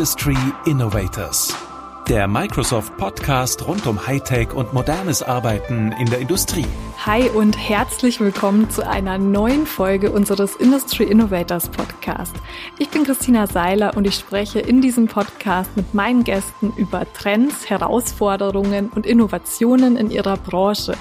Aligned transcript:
Industry 0.00 0.34
Innovators. 0.64 1.69
Der 2.10 2.26
Microsoft 2.26 2.96
Podcast 2.96 3.68
rund 3.68 3.86
um 3.86 4.04
Hightech 4.08 4.52
und 4.52 4.72
modernes 4.72 5.22
Arbeiten 5.22 5.92
in 5.92 6.06
der 6.06 6.18
Industrie. 6.18 6.66
Hi 7.06 7.30
und 7.30 7.56
herzlich 7.56 8.18
willkommen 8.18 8.68
zu 8.68 8.84
einer 8.84 9.16
neuen 9.16 9.64
Folge 9.64 10.10
unseres 10.10 10.56
Industry 10.56 11.04
Innovators 11.04 11.68
Podcast. 11.68 12.34
Ich 12.78 12.88
bin 12.88 13.04
Christina 13.04 13.46
Seiler 13.46 13.96
und 13.96 14.08
ich 14.08 14.16
spreche 14.16 14.58
in 14.58 14.82
diesem 14.82 15.06
Podcast 15.06 15.76
mit 15.76 15.94
meinen 15.94 16.24
Gästen 16.24 16.72
über 16.76 17.06
Trends, 17.12 17.70
Herausforderungen 17.70 18.88
und 18.88 19.06
Innovationen 19.06 19.96
in 19.96 20.10
ihrer 20.10 20.36
Branche. 20.36 20.94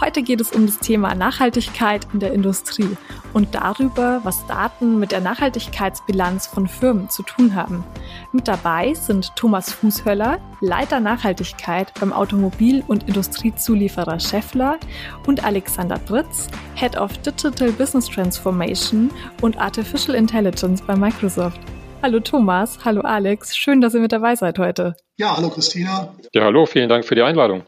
Heute 0.00 0.22
geht 0.22 0.40
es 0.40 0.52
um 0.52 0.64
das 0.64 0.78
Thema 0.78 1.14
Nachhaltigkeit 1.14 2.08
in 2.14 2.20
der 2.20 2.32
Industrie 2.32 2.96
und 3.34 3.54
darüber, 3.54 4.20
was 4.24 4.46
Daten 4.46 4.98
mit 4.98 5.12
der 5.12 5.20
Nachhaltigkeitsbilanz 5.20 6.46
von 6.46 6.66
Firmen 6.66 7.10
zu 7.10 7.22
tun 7.22 7.54
haben. 7.54 7.84
Mit 8.32 8.48
dabei 8.48 8.94
sind 8.94 9.36
Thomas 9.36 9.72
Fußhöller, 9.72 10.40
Leiter 10.60 11.00
Nachhaltigkeit 11.00 11.92
beim 12.00 12.12
Automobil- 12.12 12.82
und 12.86 13.08
Industriezulieferer 13.08 14.18
Scheffler 14.18 14.78
und 15.26 15.44
Alexander 15.44 15.98
Britz, 15.98 16.48
Head 16.74 16.96
of 16.96 17.16
Digital 17.18 17.72
Business 17.72 18.06
Transformation 18.06 19.10
und 19.42 19.58
Artificial 19.58 20.16
Intelligence 20.16 20.80
bei 20.82 20.96
Microsoft. 20.96 21.60
Hallo 22.02 22.20
Thomas, 22.20 22.84
hallo 22.84 23.00
Alex, 23.02 23.56
schön, 23.56 23.80
dass 23.80 23.94
ihr 23.94 24.00
mit 24.00 24.12
dabei 24.12 24.36
seid 24.36 24.58
heute. 24.58 24.94
Ja, 25.16 25.36
hallo 25.36 25.50
Christina. 25.50 26.14
Ja, 26.32 26.44
hallo, 26.44 26.66
vielen 26.66 26.88
Dank 26.88 27.04
für 27.04 27.14
die 27.14 27.22
Einladung. 27.22 27.64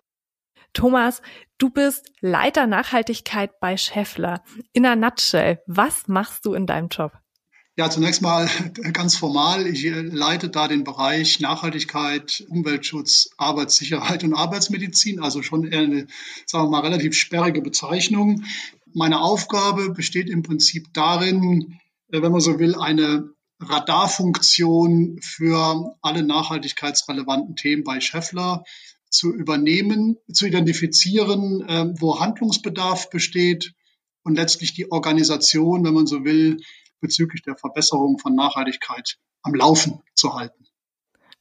Thomas, 0.73 1.23
du 1.59 1.71
bist 1.71 2.11
Leiter 2.21 2.67
Nachhaltigkeit 2.67 3.59
bei 3.61 3.77
Scheffler. 3.77 4.43
In 4.73 4.87
a 4.87 4.97
nutshell, 4.97 5.61
was 5.67 6.09
machst 6.09 6.47
du 6.47 6.55
in 6.55 6.67
deinem 6.67 6.89
Job? 6.89 7.13
Ja, 7.79 7.89
zunächst 7.89 8.23
mal 8.23 8.51
ganz 8.93 9.15
formal. 9.15 9.69
Ich 9.69 9.87
äh, 9.87 10.01
leite 10.01 10.49
da 10.49 10.67
den 10.67 10.83
Bereich 10.83 11.39
Nachhaltigkeit, 11.39 12.45
Umweltschutz, 12.48 13.31
Arbeitssicherheit 13.37 14.25
und 14.25 14.35
Arbeitsmedizin. 14.35 15.20
Also 15.20 15.45
schon 15.45 15.73
eine, 15.73 16.09
sagen 16.45 16.65
wir 16.65 16.70
mal, 16.70 16.81
relativ 16.81 17.15
sperrige 17.15 17.62
Bezeichnung. 17.62 18.43
Meine 18.95 19.20
Aufgabe 19.20 19.91
besteht 19.91 20.29
im 20.29 20.43
Prinzip 20.43 20.93
darin, 20.93 21.79
äh, 22.11 22.20
wenn 22.20 22.33
man 22.33 22.41
so 22.41 22.59
will, 22.59 22.75
eine 22.75 23.31
Radarfunktion 23.61 25.20
für 25.23 25.97
alle 26.03 26.25
nachhaltigkeitsrelevanten 26.25 27.55
Themen 27.55 27.85
bei 27.85 28.01
Scheffler 28.01 28.65
zu 29.09 29.33
übernehmen, 29.33 30.17
zu 30.33 30.47
identifizieren, 30.47 31.61
äh, 31.61 31.92
wo 32.01 32.19
Handlungsbedarf 32.19 33.09
besteht 33.09 33.73
und 34.25 34.35
letztlich 34.35 34.75
die 34.75 34.91
Organisation, 34.91 35.85
wenn 35.85 35.95
man 35.95 36.09
so 36.09 36.25
will, 36.25 36.57
bezüglich 37.01 37.43
der 37.43 37.57
Verbesserung 37.57 38.19
von 38.19 38.35
Nachhaltigkeit 38.35 39.17
am 39.43 39.55
Laufen 39.55 40.03
zu 40.15 40.35
halten. 40.35 40.65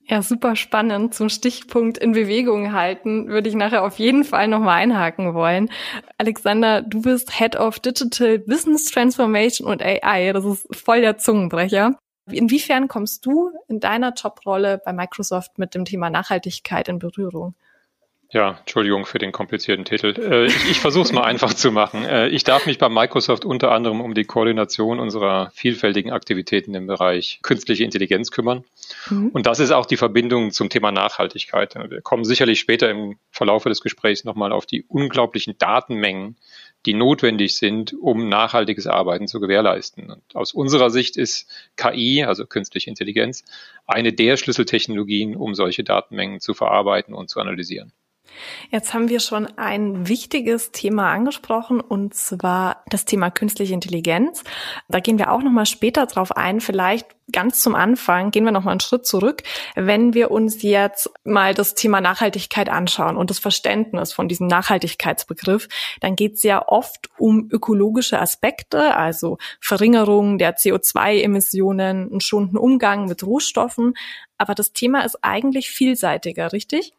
Ja, 0.09 0.21
super 0.21 0.55
spannend. 0.55 1.13
Zum 1.13 1.27
Stichpunkt 1.27 1.97
in 1.97 2.13
Bewegung 2.13 2.71
halten 2.71 3.27
würde 3.27 3.49
ich 3.49 3.55
nachher 3.55 3.83
auf 3.83 3.99
jeden 3.99 4.23
Fall 4.23 4.47
nochmal 4.47 4.77
einhaken 4.77 5.33
wollen. 5.33 5.69
Alexander, 6.17 6.81
du 6.81 7.01
bist 7.01 7.37
Head 7.37 7.57
of 7.57 7.79
Digital 7.79 8.39
Business 8.39 8.85
Transformation 8.85 9.67
und 9.67 9.81
AI. 9.83 10.31
Das 10.31 10.45
ist 10.45 10.73
voll 10.73 11.01
der 11.01 11.17
Zungenbrecher. 11.17 11.97
Inwiefern 12.31 12.87
kommst 12.87 13.25
du 13.25 13.51
in 13.67 13.81
deiner 13.81 14.13
Jobrolle 14.13 14.81
bei 14.83 14.93
Microsoft 14.93 15.57
mit 15.57 15.75
dem 15.75 15.83
Thema 15.83 16.09
Nachhaltigkeit 16.09 16.87
in 16.87 16.99
Berührung? 16.99 17.55
Ja, 18.29 18.57
Entschuldigung 18.59 19.05
für 19.05 19.19
den 19.19 19.31
komplizierten 19.31 19.85
Titel. 19.85 20.13
Äh, 20.19 20.47
ich 20.47 20.69
ich 20.69 20.79
versuche 20.81 21.03
es 21.03 21.13
mal 21.13 21.23
einfach 21.23 21.53
zu 21.53 21.71
machen. 21.71 22.03
Äh, 22.03 22.27
ich 22.27 22.43
darf 22.43 22.65
mich 22.65 22.77
bei 22.77 22.89
Microsoft 22.89 23.45
unter 23.45 23.71
anderem 23.71 24.01
um 24.01 24.13
die 24.13 24.25
Koordination 24.25 24.99
unserer 24.99 25.49
vielfältigen 25.53 26.11
Aktivitäten 26.11 26.75
im 26.75 26.87
Bereich 26.87 27.39
künstliche 27.41 27.85
Intelligenz 27.85 28.31
kümmern. 28.31 28.65
Mhm. 29.09 29.29
Und 29.29 29.45
das 29.45 29.61
ist 29.61 29.71
auch 29.71 29.85
die 29.85 29.95
Verbindung 29.95 30.51
zum 30.51 30.67
Thema 30.67 30.91
Nachhaltigkeit. 30.91 31.75
Wir 31.89 32.01
kommen 32.01 32.25
sicherlich 32.25 32.59
später 32.59 32.89
im 32.89 33.17
Verlaufe 33.31 33.69
des 33.69 33.79
Gesprächs 33.79 34.25
nochmal 34.25 34.51
auf 34.51 34.65
die 34.65 34.83
unglaublichen 34.83 35.57
Datenmengen, 35.57 36.35
die 36.85 36.93
notwendig 36.93 37.55
sind, 37.55 37.93
um 37.93 38.27
nachhaltiges 38.27 38.87
Arbeiten 38.87 39.27
zu 39.27 39.39
gewährleisten. 39.39 40.11
Und 40.11 40.35
aus 40.35 40.53
unserer 40.53 40.89
Sicht 40.89 41.15
ist 41.15 41.49
KI, 41.77 42.25
also 42.25 42.45
künstliche 42.45 42.89
Intelligenz, 42.89 43.45
eine 43.85 44.11
der 44.11 44.35
Schlüsseltechnologien, 44.35 45.37
um 45.37 45.55
solche 45.55 45.85
Datenmengen 45.85 46.41
zu 46.41 46.53
verarbeiten 46.53 47.13
und 47.13 47.29
zu 47.29 47.39
analysieren. 47.39 47.93
Jetzt 48.69 48.93
haben 48.93 49.09
wir 49.09 49.19
schon 49.19 49.47
ein 49.57 50.07
wichtiges 50.07 50.71
Thema 50.71 51.11
angesprochen 51.11 51.81
und 51.81 52.13
zwar 52.13 52.83
das 52.87 53.05
Thema 53.05 53.31
künstliche 53.31 53.73
Intelligenz. 53.73 54.43
Da 54.87 54.99
gehen 54.99 55.17
wir 55.17 55.31
auch 55.31 55.41
noch 55.41 55.51
mal 55.51 55.65
später 55.65 56.05
drauf 56.05 56.31
ein. 56.35 56.61
Vielleicht 56.61 57.07
ganz 57.31 57.61
zum 57.61 57.75
Anfang 57.75 58.31
gehen 58.31 58.45
wir 58.45 58.51
noch 58.51 58.63
mal 58.63 58.71
einen 58.71 58.79
Schritt 58.79 59.05
zurück, 59.05 59.43
wenn 59.75 60.13
wir 60.13 60.31
uns 60.31 60.61
jetzt 60.61 61.09
mal 61.23 61.53
das 61.53 61.73
Thema 61.73 61.99
Nachhaltigkeit 61.99 62.69
anschauen 62.69 63.17
und 63.17 63.29
das 63.29 63.39
Verständnis 63.39 64.13
von 64.13 64.27
diesem 64.27 64.47
Nachhaltigkeitsbegriff, 64.47 65.67
dann 65.99 66.15
geht 66.15 66.35
es 66.35 66.43
ja 66.43 66.65
oft 66.65 67.09
um 67.17 67.49
ökologische 67.51 68.19
Aspekte, 68.19 68.95
also 68.95 69.37
Verringerung 69.59 70.37
der 70.37 70.55
CO2-Emissionen, 70.55 72.09
einen 72.09 72.21
schonenden 72.21 72.57
Umgang 72.57 73.05
mit 73.05 73.23
Rohstoffen. 73.25 73.95
Aber 74.37 74.55
das 74.55 74.71
Thema 74.71 75.01
ist 75.01 75.17
eigentlich 75.23 75.69
vielseitiger, 75.69 76.53
richtig? 76.53 76.93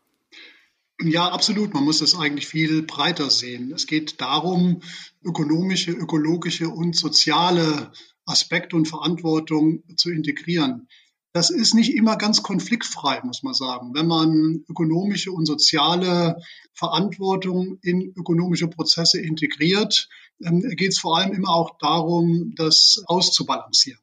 Ja, 1.01 1.29
absolut. 1.29 1.75
Man 1.75 1.85
muss 1.85 2.01
das 2.01 2.17
eigentlich 2.17 2.49
viel 2.49 2.83
breiter 2.83 3.31
sehen. 3.31 3.73
Es 3.73 3.87
geht 3.87 4.21
darum, 4.21 4.83
ökonomische, 5.23 5.93
ökologische 5.93 6.69
und 6.69 6.97
soziale 6.97 7.93
Aspekte 8.27 8.75
und 8.75 8.89
Verantwortung 8.89 9.85
zu 9.97 10.11
integrieren. 10.11 10.89
Das 11.33 11.51
ist 11.51 11.75
nicht 11.75 11.95
immer 11.95 12.17
ganz 12.17 12.43
konfliktfrei, 12.43 13.21
muss 13.23 13.45
man 13.45 13.55
sagen. 13.55 13.95
Wenn 13.95 14.07
man 14.09 14.65
ökonomische 14.69 15.31
und 15.31 15.47
soziale 15.47 16.43
Verantwortung 16.75 17.79
in 17.83 18.13
ökonomische 18.17 18.67
Prozesse 18.67 19.21
integriert, 19.21 20.09
ähm, 20.43 20.61
geht 20.77 20.93
es 20.93 20.99
vor 20.99 21.19
allem 21.19 21.33
immer 21.33 21.51
auch 21.51 21.79
darum, 21.79 22.55
das 22.57 23.03
auszubalancieren. 23.07 24.01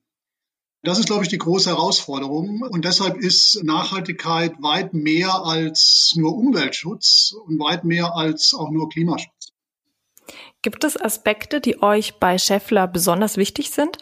Das 0.86 1.00
ist, 1.00 1.08
glaube 1.08 1.24
ich, 1.24 1.30
die 1.30 1.38
große 1.38 1.70
Herausforderung. 1.70 2.62
Und 2.62 2.86
deshalb 2.86 3.18
ist 3.18 3.64
Nachhaltigkeit 3.64 4.62
weit 4.62 4.94
mehr 4.94 5.44
als 5.44 6.14
nur 6.16 6.36
Umweltschutz 6.36 7.34
und 7.46 7.60
weit 7.60 7.84
mehr 7.84 8.16
als 8.16 8.54
auch 8.54 8.70
nur 8.70 8.88
Klimaschutz. 8.90 9.54
Gibt 10.62 10.84
es 10.84 11.00
Aspekte, 11.00 11.60
die 11.60 11.82
euch 11.82 12.16
bei 12.20 12.38
Scheffler 12.38 12.88
besonders 12.88 13.38
wichtig 13.38 13.72
sind? 13.72 13.98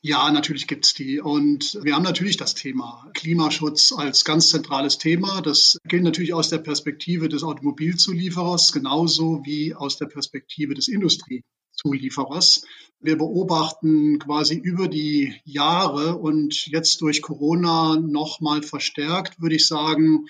Ja, 0.00 0.32
natürlich 0.32 0.66
gibt's 0.66 0.94
die. 0.94 1.20
Und 1.20 1.78
wir 1.82 1.94
haben 1.94 2.02
natürlich 2.02 2.36
das 2.36 2.54
Thema 2.54 3.08
Klimaschutz 3.14 3.92
als 3.92 4.24
ganz 4.24 4.50
zentrales 4.50 4.98
Thema. 4.98 5.40
Das 5.42 5.78
gilt 5.84 6.02
natürlich 6.02 6.34
aus 6.34 6.48
der 6.48 6.58
Perspektive 6.58 7.28
des 7.28 7.44
Automobilzulieferers 7.44 8.72
genauso 8.72 9.42
wie 9.44 9.74
aus 9.74 9.98
der 9.98 10.06
Perspektive 10.06 10.74
des 10.74 10.88
Industrie. 10.88 11.44
Zulieferers. 11.72 12.64
Wir 13.00 13.18
beobachten 13.18 14.18
quasi 14.20 14.54
über 14.54 14.86
die 14.86 15.34
Jahre 15.44 16.18
und 16.18 16.66
jetzt 16.66 17.00
durch 17.00 17.20
Corona 17.20 17.98
noch 17.98 18.40
mal 18.40 18.62
verstärkt, 18.62 19.40
würde 19.40 19.56
ich 19.56 19.66
sagen, 19.66 20.26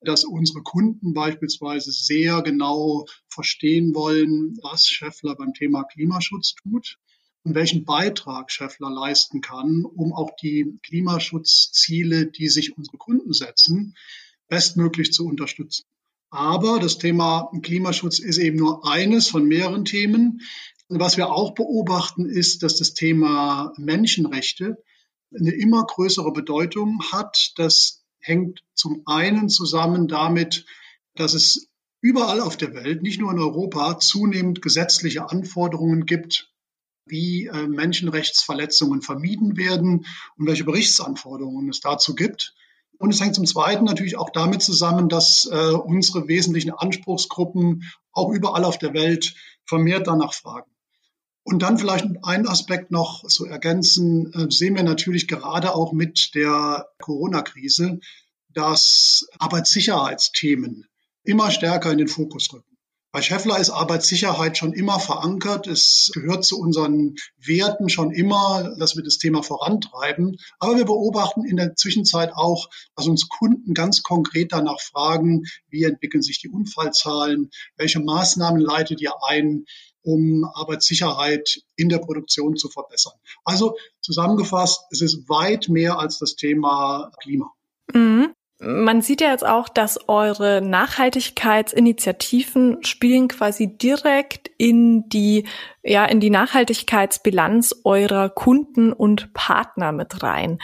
dass 0.00 0.24
unsere 0.24 0.62
Kunden 0.62 1.12
beispielsweise 1.12 1.92
sehr 1.92 2.42
genau 2.42 3.06
verstehen 3.28 3.94
wollen, 3.94 4.56
was 4.62 4.86
Scheffler 4.86 5.34
beim 5.34 5.52
Thema 5.52 5.84
Klimaschutz 5.84 6.54
tut 6.54 6.98
und 7.42 7.54
welchen 7.54 7.84
Beitrag 7.84 8.50
Scheffler 8.50 8.90
leisten 8.90 9.40
kann, 9.40 9.84
um 9.84 10.12
auch 10.12 10.30
die 10.40 10.78
Klimaschutzziele, 10.82 12.26
die 12.26 12.48
sich 12.48 12.76
unsere 12.76 12.96
Kunden 12.96 13.32
setzen, 13.32 13.94
bestmöglich 14.48 15.12
zu 15.12 15.26
unterstützen. 15.26 15.84
Aber 16.30 16.80
das 16.80 16.98
Thema 16.98 17.50
Klimaschutz 17.62 18.18
ist 18.18 18.38
eben 18.38 18.56
nur 18.56 18.90
eines 18.90 19.28
von 19.28 19.46
mehreren 19.46 19.84
Themen. 19.84 20.40
Was 20.88 21.16
wir 21.16 21.30
auch 21.30 21.54
beobachten, 21.54 22.26
ist, 22.26 22.62
dass 22.62 22.76
das 22.76 22.94
Thema 22.94 23.72
Menschenrechte 23.78 24.82
eine 25.34 25.50
immer 25.50 25.84
größere 25.84 26.32
Bedeutung 26.32 27.00
hat. 27.10 27.52
Das 27.56 28.04
hängt 28.20 28.62
zum 28.74 29.02
einen 29.06 29.48
zusammen 29.48 30.08
damit, 30.08 30.66
dass 31.14 31.34
es 31.34 31.68
überall 32.00 32.40
auf 32.40 32.58
der 32.58 32.74
Welt, 32.74 33.02
nicht 33.02 33.18
nur 33.18 33.32
in 33.32 33.38
Europa, 33.38 33.98
zunehmend 33.98 34.60
gesetzliche 34.60 35.30
Anforderungen 35.30 36.04
gibt, 36.04 36.52
wie 37.06 37.46
äh, 37.46 37.66
Menschenrechtsverletzungen 37.66 39.00
vermieden 39.00 39.56
werden 39.56 40.06
und 40.36 40.46
welche 40.46 40.64
Berichtsanforderungen 40.64 41.68
es 41.70 41.80
dazu 41.80 42.14
gibt. 42.14 42.54
Und 42.98 43.12
es 43.12 43.20
hängt 43.20 43.34
zum 43.34 43.46
Zweiten 43.46 43.84
natürlich 43.84 44.16
auch 44.16 44.30
damit 44.30 44.62
zusammen, 44.62 45.08
dass 45.08 45.48
äh, 45.50 45.72
unsere 45.72 46.28
wesentlichen 46.28 46.70
Anspruchsgruppen 46.70 47.90
auch 48.12 48.30
überall 48.30 48.64
auf 48.64 48.78
der 48.78 48.94
Welt 48.94 49.34
vermehrt 49.64 50.06
danach 50.06 50.34
fragen. 50.34 50.73
Und 51.44 51.60
dann 51.60 51.78
vielleicht 51.78 52.06
einen 52.22 52.48
Aspekt 52.48 52.90
noch 52.90 53.26
zu 53.26 53.44
ergänzen, 53.44 54.32
äh, 54.32 54.50
sehen 54.50 54.76
wir 54.76 54.82
natürlich 54.82 55.28
gerade 55.28 55.74
auch 55.74 55.92
mit 55.92 56.34
der 56.34 56.88
Corona-Krise, 56.98 58.00
dass 58.48 59.28
Arbeitssicherheitsthemen 59.38 60.86
immer 61.22 61.50
stärker 61.50 61.92
in 61.92 61.98
den 61.98 62.08
Fokus 62.08 62.52
rücken. 62.52 62.73
Bei 63.14 63.22
Scheffler 63.22 63.60
ist 63.60 63.70
Arbeitssicherheit 63.70 64.58
schon 64.58 64.72
immer 64.72 64.98
verankert. 64.98 65.68
Es 65.68 66.10
gehört 66.12 66.44
zu 66.44 66.58
unseren 66.58 67.14
Werten 67.38 67.88
schon 67.88 68.10
immer, 68.10 68.74
dass 68.76 68.96
wir 68.96 69.04
das 69.04 69.18
Thema 69.18 69.44
vorantreiben. 69.44 70.36
Aber 70.58 70.76
wir 70.76 70.84
beobachten 70.84 71.44
in 71.44 71.56
der 71.56 71.76
Zwischenzeit 71.76 72.32
auch, 72.34 72.68
dass 72.96 73.06
uns 73.06 73.28
Kunden 73.28 73.72
ganz 73.72 74.02
konkret 74.02 74.50
danach 74.50 74.80
fragen, 74.80 75.44
wie 75.68 75.84
entwickeln 75.84 76.22
sich 76.22 76.40
die 76.40 76.48
Unfallzahlen, 76.48 77.52
welche 77.76 78.00
Maßnahmen 78.00 78.60
leitet 78.60 79.00
ihr 79.00 79.12
ein, 79.24 79.66
um 80.02 80.42
Arbeitssicherheit 80.52 81.60
in 81.76 81.88
der 81.90 81.98
Produktion 81.98 82.56
zu 82.56 82.68
verbessern. 82.68 83.14
Also 83.44 83.76
zusammengefasst, 84.00 84.86
es 84.90 85.02
ist 85.02 85.28
weit 85.28 85.68
mehr 85.68 86.00
als 86.00 86.18
das 86.18 86.34
Thema 86.34 87.12
Klima. 87.22 87.52
Mhm. 87.92 88.34
Man 88.66 89.02
sieht 89.02 89.20
ja 89.20 89.30
jetzt 89.30 89.46
auch, 89.46 89.68
dass 89.68 90.08
eure 90.08 90.62
Nachhaltigkeitsinitiativen 90.62 92.78
spielen 92.82 93.28
quasi 93.28 93.76
direkt 93.76 94.50
in 94.56 95.06
die, 95.08 95.44
ja, 95.82 96.06
in 96.06 96.20
die 96.20 96.30
Nachhaltigkeitsbilanz 96.30 97.82
eurer 97.84 98.30
Kunden 98.30 98.92
und 98.92 99.34
Partner 99.34 99.92
mit 99.92 100.22
rein. 100.22 100.58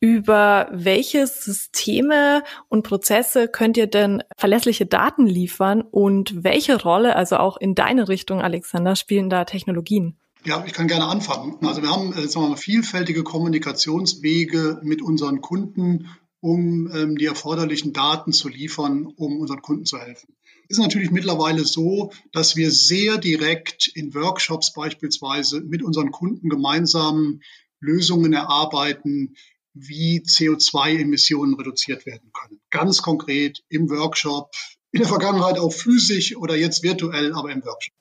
Über 0.00 0.68
welche 0.72 1.26
Systeme 1.26 2.42
und 2.68 2.82
Prozesse 2.82 3.48
könnt 3.48 3.76
ihr 3.76 3.86
denn 3.86 4.22
verlässliche 4.36 4.86
Daten 4.86 5.26
liefern 5.26 5.82
und 5.82 6.42
welche 6.42 6.82
Rolle, 6.82 7.14
also 7.14 7.36
auch 7.36 7.56
in 7.56 7.76
deine 7.76 8.08
Richtung, 8.08 8.40
Alexander, 8.40 8.96
spielen 8.96 9.30
da 9.30 9.44
Technologien? 9.44 10.16
Ja, 10.44 10.64
ich 10.66 10.72
kann 10.72 10.88
gerne 10.88 11.06
anfangen. 11.06 11.64
Also 11.64 11.82
wir 11.82 11.90
haben 11.90 12.12
äh, 12.14 12.26
sagen 12.26 12.46
wir 12.46 12.50
mal, 12.50 12.56
vielfältige 12.56 13.22
Kommunikationswege 13.22 14.80
mit 14.82 15.02
unseren 15.02 15.40
Kunden 15.40 16.08
um 16.42 16.90
ähm, 16.92 17.16
die 17.16 17.26
erforderlichen 17.26 17.92
Daten 17.92 18.32
zu 18.32 18.48
liefern, 18.48 19.06
um 19.06 19.38
unseren 19.38 19.62
Kunden 19.62 19.86
zu 19.86 19.96
helfen. 19.98 20.34
Ist 20.68 20.78
natürlich 20.78 21.12
mittlerweile 21.12 21.64
so, 21.64 22.12
dass 22.32 22.56
wir 22.56 22.72
sehr 22.72 23.18
direkt 23.18 23.86
in 23.94 24.12
Workshops 24.12 24.72
beispielsweise 24.72 25.60
mit 25.60 25.84
unseren 25.84 26.10
Kunden 26.10 26.48
gemeinsam 26.48 27.40
Lösungen 27.78 28.32
erarbeiten, 28.32 29.36
wie 29.72 30.20
CO2-Emissionen 30.20 31.54
reduziert 31.54 32.06
werden 32.06 32.32
können. 32.32 32.60
Ganz 32.70 33.02
konkret 33.02 33.62
im 33.68 33.88
Workshop, 33.88 34.50
in 34.90 35.00
der 35.00 35.08
Vergangenheit 35.08 35.58
auch 35.58 35.72
physisch 35.72 36.36
oder 36.36 36.56
jetzt 36.56 36.82
virtuell, 36.82 37.34
aber 37.34 37.52
im 37.52 37.64
Workshop. 37.64 37.94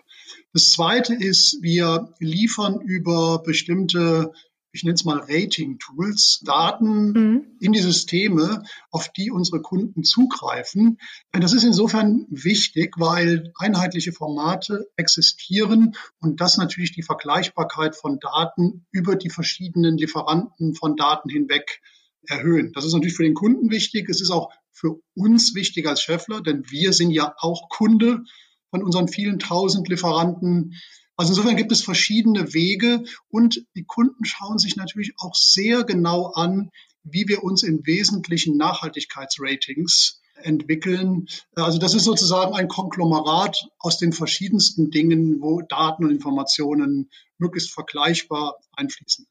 Das 0.52 0.72
Zweite 0.72 1.14
ist, 1.14 1.60
wir 1.62 2.14
liefern 2.20 2.82
über 2.82 3.44
bestimmte 3.44 4.34
ich 4.72 4.84
nenne 4.84 4.96
es 4.96 5.04
mal 5.04 5.20
Rating-Tools, 5.20 6.42
Daten 6.46 7.12
mhm. 7.12 7.58
in 7.60 7.72
die 7.74 7.80
Systeme, 7.80 8.64
auf 8.90 9.10
die 9.10 9.32
unsere 9.32 9.62
Kunden 9.62 10.04
zugreifen. 10.04 10.98
Das 11.32 11.54
ist 11.54 11.64
insofern 11.64 12.26
wichtig, 12.30 12.96
weil 12.98 13.52
einheitliche 13.58 14.14
Formate 14.14 14.90
existieren 14.96 15.96
und 16.20 16.42
das 16.42 16.58
natürlich 16.58 16.94
die 16.94 17.04
Vergleichbarkeit 17.04 17.96
von 17.96 18.20
Daten 18.20 18.86
über 18.92 19.16
die 19.16 19.30
verschiedenen 19.30 19.98
Lieferanten 19.98 20.76
von 20.76 20.96
Daten 20.96 21.30
hinweg 21.30 21.82
erhöhen. 22.28 22.72
Das 22.74 22.86
ist 22.86 22.94
natürlich 22.94 23.16
für 23.16 23.24
den 23.24 23.34
Kunden 23.34 23.72
wichtig. 23.72 24.10
Es 24.10 24.22
ist 24.22 24.32
auch 24.32 24.52
für 24.72 25.02
uns 25.16 25.54
wichtig 25.56 25.88
als 25.88 26.02
Scheffler, 26.02 26.42
denn 26.42 26.64
wir 26.70 26.94
sind 26.94 27.12
ja 27.12 27.34
auch 27.38 27.70
Kunde 27.70 28.24
von 28.70 28.84
unseren 28.84 29.08
vielen 29.08 29.40
tausend 29.40 29.90
Lieferanten. 29.90 30.76
Also 31.18 31.34
insofern 31.34 31.56
gibt 31.56 31.72
es 31.72 31.84
verschiedene 31.84 32.54
Wege 32.54 33.04
und 33.30 33.66
die 33.76 33.84
Kunden 33.84 34.26
schauen 34.26 34.58
sich 34.58 34.76
natürlich 34.76 35.14
auch 35.18 35.36
sehr 35.36 35.84
genau 35.84 36.32
an, 36.34 36.72
wie 37.04 37.28
wir 37.28 37.44
uns 37.44 37.64
in 37.64 37.86
wesentlichen 37.86 38.58
Nachhaltigkeitsratings 38.58 40.22
entwickeln. 40.36 41.28
Also 41.56 41.78
das 41.78 41.94
ist 41.94 42.06
sozusagen 42.06 42.54
ein 42.56 42.68
Konglomerat 42.68 43.68
aus 43.80 43.98
den 43.98 44.14
verschiedensten 44.14 44.90
Dingen, 44.90 45.42
wo 45.42 45.62
Daten 45.62 46.06
und 46.06 46.12
Informationen 46.12 47.10
möglichst 47.38 47.72
vergleichbar 47.72 48.56
einfließen. 48.74 49.28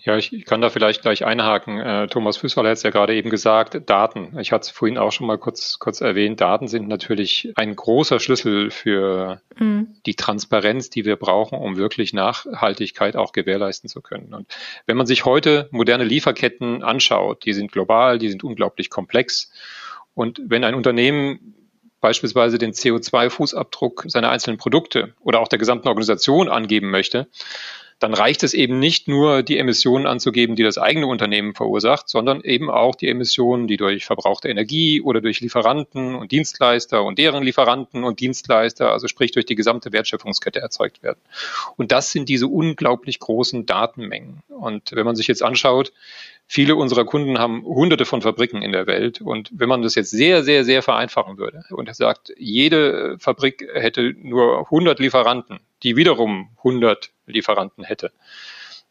Ja, 0.00 0.16
ich 0.16 0.44
kann 0.44 0.60
da 0.60 0.70
vielleicht 0.70 1.02
gleich 1.02 1.24
einhaken. 1.24 1.80
Äh, 1.80 2.06
Thomas 2.06 2.36
Füßwaller 2.36 2.70
hat 2.70 2.76
es 2.76 2.84
ja 2.84 2.90
gerade 2.90 3.16
eben 3.16 3.30
gesagt, 3.30 3.90
Daten. 3.90 4.38
Ich 4.38 4.52
hatte 4.52 4.62
es 4.62 4.70
vorhin 4.70 4.96
auch 4.96 5.10
schon 5.10 5.26
mal 5.26 5.38
kurz, 5.38 5.80
kurz 5.80 6.00
erwähnt. 6.00 6.40
Daten 6.40 6.68
sind 6.68 6.86
natürlich 6.86 7.52
ein 7.56 7.74
großer 7.74 8.20
Schlüssel 8.20 8.70
für 8.70 9.42
mhm. 9.58 9.96
die 10.06 10.14
Transparenz, 10.14 10.88
die 10.88 11.04
wir 11.04 11.16
brauchen, 11.16 11.58
um 11.58 11.76
wirklich 11.76 12.12
Nachhaltigkeit 12.12 13.16
auch 13.16 13.32
gewährleisten 13.32 13.88
zu 13.88 14.00
können. 14.00 14.34
Und 14.34 14.46
wenn 14.86 14.96
man 14.96 15.06
sich 15.06 15.24
heute 15.24 15.68
moderne 15.72 16.04
Lieferketten 16.04 16.84
anschaut, 16.84 17.44
die 17.44 17.52
sind 17.52 17.72
global, 17.72 18.20
die 18.20 18.28
sind 18.28 18.44
unglaublich 18.44 18.90
komplex. 18.90 19.50
Und 20.14 20.40
wenn 20.44 20.62
ein 20.62 20.76
Unternehmen 20.76 21.54
beispielsweise 22.00 22.58
den 22.58 22.70
CO2-Fußabdruck 22.70 24.08
seiner 24.08 24.30
einzelnen 24.30 24.58
Produkte 24.58 25.14
oder 25.20 25.40
auch 25.40 25.48
der 25.48 25.58
gesamten 25.58 25.88
Organisation 25.88 26.48
angeben 26.48 26.90
möchte, 26.90 27.26
dann 27.98 28.14
reicht 28.14 28.44
es 28.44 28.54
eben 28.54 28.78
nicht 28.78 29.08
nur, 29.08 29.42
die 29.42 29.58
Emissionen 29.58 30.06
anzugeben, 30.06 30.54
die 30.54 30.62
das 30.62 30.78
eigene 30.78 31.06
Unternehmen 31.06 31.54
verursacht, 31.54 32.08
sondern 32.08 32.40
eben 32.42 32.70
auch 32.70 32.94
die 32.94 33.08
Emissionen, 33.08 33.66
die 33.66 33.76
durch 33.76 34.06
verbrauchte 34.06 34.48
Energie 34.48 35.00
oder 35.00 35.20
durch 35.20 35.40
Lieferanten 35.40 36.14
und 36.14 36.30
Dienstleister 36.30 37.02
und 37.02 37.18
deren 37.18 37.42
Lieferanten 37.42 38.04
und 38.04 38.20
Dienstleister, 38.20 38.92
also 38.92 39.08
sprich 39.08 39.32
durch 39.32 39.46
die 39.46 39.56
gesamte 39.56 39.92
Wertschöpfungskette 39.92 40.60
erzeugt 40.60 41.02
werden. 41.02 41.18
Und 41.76 41.90
das 41.90 42.12
sind 42.12 42.28
diese 42.28 42.46
unglaublich 42.46 43.18
großen 43.18 43.66
Datenmengen. 43.66 44.42
Und 44.48 44.92
wenn 44.92 45.04
man 45.04 45.16
sich 45.16 45.26
jetzt 45.26 45.42
anschaut, 45.42 45.92
Viele 46.50 46.76
unserer 46.76 47.04
Kunden 47.04 47.38
haben 47.38 47.62
hunderte 47.62 48.06
von 48.06 48.22
Fabriken 48.22 48.62
in 48.62 48.72
der 48.72 48.86
Welt. 48.86 49.20
Und 49.20 49.50
wenn 49.52 49.68
man 49.68 49.82
das 49.82 49.94
jetzt 49.94 50.10
sehr, 50.10 50.42
sehr, 50.42 50.64
sehr 50.64 50.82
vereinfachen 50.82 51.36
würde 51.36 51.62
und 51.68 51.94
sagt, 51.94 52.32
jede 52.38 53.18
Fabrik 53.18 53.68
hätte 53.74 54.14
nur 54.16 54.60
100 54.60 54.98
Lieferanten, 54.98 55.60
die 55.82 55.94
wiederum 55.94 56.48
100 56.64 57.10
Lieferanten 57.26 57.84
hätte, 57.84 58.12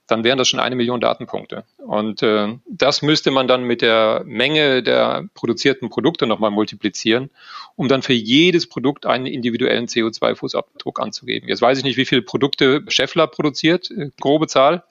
dann 0.06 0.24
wären 0.24 0.38
das 0.38 0.48
schon 0.48 0.59
eine 0.59 0.75
Million 0.75 1.01
Datenpunkte. 1.01 1.65
Und 1.77 2.21
äh, 2.21 2.56
das 2.69 3.01
müsste 3.01 3.31
man 3.31 3.48
dann 3.48 3.63
mit 3.63 3.81
der 3.81 4.21
Menge 4.24 4.83
der 4.83 5.27
produzierten 5.33 5.89
Produkte 5.89 6.27
nochmal 6.27 6.51
multiplizieren, 6.51 7.31
um 7.75 7.88
dann 7.88 8.03
für 8.03 8.13
jedes 8.13 8.69
Produkt 8.69 9.07
einen 9.07 9.25
individuellen 9.25 9.88
CO2-Fußabdruck 9.88 11.01
anzugeben. 11.01 11.50
Jetzt 11.50 11.63
weiß 11.63 11.80
ich 11.80 11.83
nicht, 11.83 11.98
wie 11.98 12.06
viele 12.06 12.21
Produkte 12.21 12.83
Scheffler 12.88 13.25
produziert, 13.25 13.89
äh, 13.89 14.12
grobe 14.19 14.45
Zahl. 14.45 14.83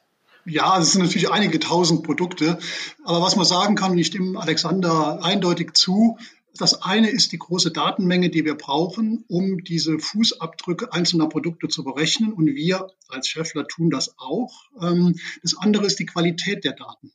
Ja, 0.46 0.78
es 0.78 0.92
sind 0.92 1.02
natürlich 1.02 1.30
einige 1.30 1.58
tausend 1.58 2.04
Produkte. 2.04 2.58
Aber 3.04 3.20
was 3.20 3.36
man 3.36 3.44
sagen 3.44 3.74
kann, 3.74 3.98
ich 3.98 4.06
stimme 4.06 4.40
Alexander 4.40 5.22
eindeutig 5.22 5.74
zu, 5.74 6.18
das 6.58 6.82
eine 6.82 7.10
ist 7.10 7.32
die 7.32 7.38
große 7.38 7.70
Datenmenge, 7.70 8.30
die 8.30 8.44
wir 8.44 8.54
brauchen, 8.54 9.24
um 9.28 9.62
diese 9.64 9.98
Fußabdrücke 9.98 10.92
einzelner 10.92 11.28
Produkte 11.28 11.68
zu 11.68 11.84
berechnen. 11.84 12.32
Und 12.32 12.46
wir 12.46 12.86
als 13.08 13.28
Scheffler 13.28 13.66
tun 13.66 13.90
das 13.90 14.14
auch. 14.18 14.52
Ähm, 14.80 15.16
das 15.42 15.56
andere 15.58 15.84
ist 15.84 15.98
die 15.98 16.06
Qualität 16.06 16.64
der 16.64 16.72
Daten 16.72 17.12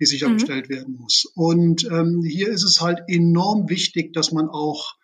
die 0.00 0.06
sichergestellt 0.06 0.68
mhm. 0.68 0.74
werden 0.74 0.96
muss. 0.96 1.24
Und 1.34 1.84
ähm, 1.84 2.22
hier 2.22 2.48
ist 2.48 2.64
es 2.64 2.80
halt 2.80 3.00
enorm 3.08 3.68
wichtig, 3.68 4.12
dass 4.12 4.32
man 4.32 4.48
auch 4.48 4.96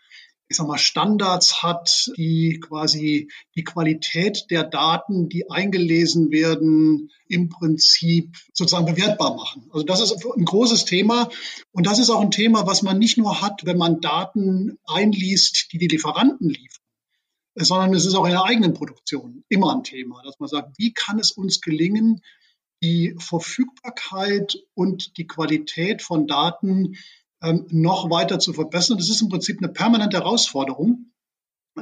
ich 0.53 0.59
sag 0.59 0.67
mal, 0.67 0.77
Standards 0.77 1.63
hat, 1.63 2.11
die 2.19 2.61
quasi 2.61 3.31
die 3.57 3.65
Qualität 3.65 4.51
der 4.51 4.65
Daten, 4.65 5.31
die 5.31 5.51
eingelesen 5.51 6.31
werden, 6.31 7.11
im 7.27 7.49
Prinzip 7.49 8.37
sozusagen 8.53 8.85
bewertbar 8.85 9.35
machen. 9.35 9.71
Also 9.73 9.87
das 9.87 10.03
ist 10.03 10.27
ein 10.27 10.45
großes 10.45 10.85
Thema. 10.85 11.31
Und 11.71 11.87
das 11.87 11.99
ist 11.99 12.11
auch 12.11 12.21
ein 12.21 12.31
Thema, 12.31 12.67
was 12.67 12.83
man 12.83 12.99
nicht 12.99 13.17
nur 13.17 13.41
hat, 13.41 13.65
wenn 13.65 13.79
man 13.79 14.03
Daten 14.03 14.79
einliest, 14.85 15.73
die 15.73 15.79
die 15.79 15.89
Lieferanten 15.89 16.51
liefern, 16.51 16.85
sondern 17.55 17.95
es 17.95 18.05
ist 18.05 18.15
auch 18.15 18.27
in 18.27 18.33
der 18.33 18.45
eigenen 18.45 18.75
Produktion 18.75 19.45
immer 19.49 19.75
ein 19.75 19.85
Thema, 19.85 20.21
dass 20.23 20.39
man 20.39 20.51
sagt, 20.51 20.79
wie 20.79 20.93
kann 20.93 21.19
es 21.19 21.33
uns 21.33 21.63
gelingen, 21.63 22.21
die 22.83 23.15
Verfügbarkeit 23.19 24.59
und 24.75 25.17
die 25.17 25.27
Qualität 25.27 26.03
von 26.03 26.27
Daten 26.27 26.99
ähm, 27.43 27.67
noch 27.71 28.11
weiter 28.11 28.39
zu 28.39 28.53
verbessern. 28.53 28.99
Das 28.99 29.09
ist 29.09 29.23
im 29.23 29.29
Prinzip 29.29 29.59
eine 29.59 29.73
permanente 29.73 30.19
Herausforderung, 30.19 31.13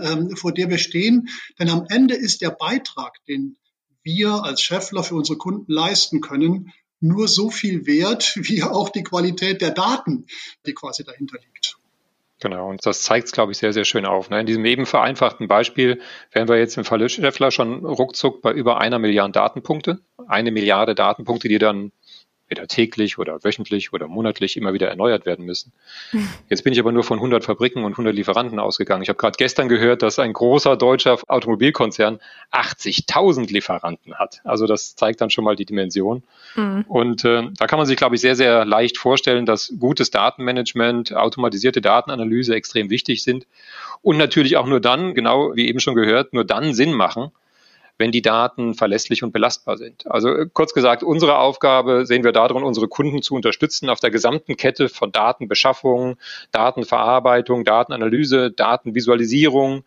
ähm, 0.01 0.37
vor 0.37 0.53
der 0.53 0.71
wir 0.71 0.79
stehen. 0.79 1.29
Denn 1.59 1.69
am 1.69 1.87
Ende 1.89 2.15
ist 2.15 2.41
der 2.41 2.51
Beitrag, 2.51 3.15
den 3.27 3.57
wir 4.03 4.45
als 4.45 4.63
Scheffler 4.63 5.03
für 5.03 5.15
unsere 5.15 5.39
Kunden 5.39 5.71
leisten 5.71 6.21
können, 6.21 6.73
nur 7.01 7.29
so 7.29 7.51
viel 7.51 7.87
wert, 7.87 8.35
wie 8.37 8.63
auch 8.63 8.89
die 8.89 9.03
Qualität 9.03 9.61
der 9.61 9.71
Daten, 9.71 10.27
die 10.67 10.75
quasi 10.75 11.05
dahinter 11.05 11.39
liegt. 11.39 11.77
Genau, 12.43 12.71
und 12.71 12.87
das 12.87 13.03
zeigt 13.03 13.27
es, 13.27 13.33
glaube 13.33 13.53
ich, 13.53 13.59
sehr, 13.59 13.75
sehr 13.75 13.85
schön 13.85 14.07
auf. 14.07 14.31
Ne? 14.31 14.41
In 14.41 14.47
diesem 14.47 14.65
eben 14.65 14.87
vereinfachten 14.87 15.47
Beispiel 15.47 16.01
wären 16.33 16.49
wir 16.49 16.57
jetzt 16.57 16.79
im 16.79 16.87
Falle 16.87 17.11
Scheffler 17.11 17.51
schon 17.51 17.85
ruckzuck 17.85 18.41
bei 18.41 18.51
über 18.53 18.81
einer 18.81 18.99
Milliarde 18.99 19.33
Datenpunkte. 19.33 20.01
Eine 20.27 20.51
Milliarde 20.51 20.95
Datenpunkte, 20.95 21.49
die 21.49 21.59
dann 21.59 21.93
entweder 22.51 22.67
täglich 22.67 23.19
oder 23.19 23.45
wöchentlich 23.45 23.93
oder 23.93 24.09
monatlich 24.09 24.57
immer 24.57 24.73
wieder 24.73 24.89
erneuert 24.89 25.25
werden 25.25 25.45
müssen. 25.45 25.73
Jetzt 26.49 26.65
bin 26.65 26.73
ich 26.73 26.81
aber 26.81 26.91
nur 26.91 27.05
von 27.05 27.19
100 27.19 27.45
Fabriken 27.45 27.85
und 27.85 27.93
100 27.93 28.15
Lieferanten 28.15 28.59
ausgegangen. 28.59 29.03
Ich 29.03 29.09
habe 29.09 29.19
gerade 29.19 29.37
gestern 29.37 29.69
gehört, 29.69 30.03
dass 30.03 30.19
ein 30.19 30.33
großer 30.33 30.77
deutscher 30.77 31.19
Automobilkonzern 31.29 32.19
80.000 32.51 33.53
Lieferanten 33.53 34.15
hat. 34.15 34.41
Also 34.45 34.67
das 34.67 34.97
zeigt 34.97 35.21
dann 35.21 35.31
schon 35.31 35.45
mal 35.45 35.55
die 35.55 35.65
Dimension. 35.65 36.25
Mhm. 36.57 36.85
Und 36.89 37.25
äh, 37.25 37.49
da 37.57 37.67
kann 37.67 37.79
man 37.79 37.87
sich, 37.87 37.97
glaube 37.97 38.17
ich, 38.17 38.21
sehr, 38.21 38.35
sehr 38.35 38.65
leicht 38.65 38.99
vorstellen, 38.99 39.47
dass 39.47 39.73
gutes 39.79 40.11
Datenmanagement, 40.11 41.15
automatisierte 41.15 41.81
Datenanalyse 41.81 42.55
extrem 42.55 42.91
wichtig 42.91 43.23
sind 43.23 43.47
und 44.03 44.17
natürlich 44.17 44.57
auch 44.57 44.67
nur 44.67 44.81
dann, 44.81 45.15
genau 45.15 45.55
wie 45.55 45.69
eben 45.69 45.79
schon 45.79 45.95
gehört, 45.95 46.33
nur 46.33 46.45
dann 46.45 46.75
Sinn 46.75 46.95
machen, 46.95 47.31
wenn 48.01 48.11
die 48.11 48.23
Daten 48.23 48.75
verlässlich 48.75 49.23
und 49.23 49.31
belastbar 49.31 49.77
sind. 49.77 50.11
Also 50.11 50.31
äh, 50.31 50.49
kurz 50.53 50.73
gesagt, 50.73 51.05
unsere 51.05 51.39
Aufgabe 51.39 52.07
sehen 52.07 52.25
wir 52.25 52.33
darin, 52.33 52.65
unsere 52.65 52.89
Kunden 52.89 53.23
zu 53.23 53.35
unterstützen 53.35 53.91
auf 53.91 54.01
der 54.01 54.11
gesamten 54.11 54.57
Kette 54.57 54.89
von 54.89 55.13
Datenbeschaffung, 55.13 56.17
Datenverarbeitung, 56.51 57.65
Datenanalyse, 57.65 58.51
Datenvisualisierung 58.51 59.85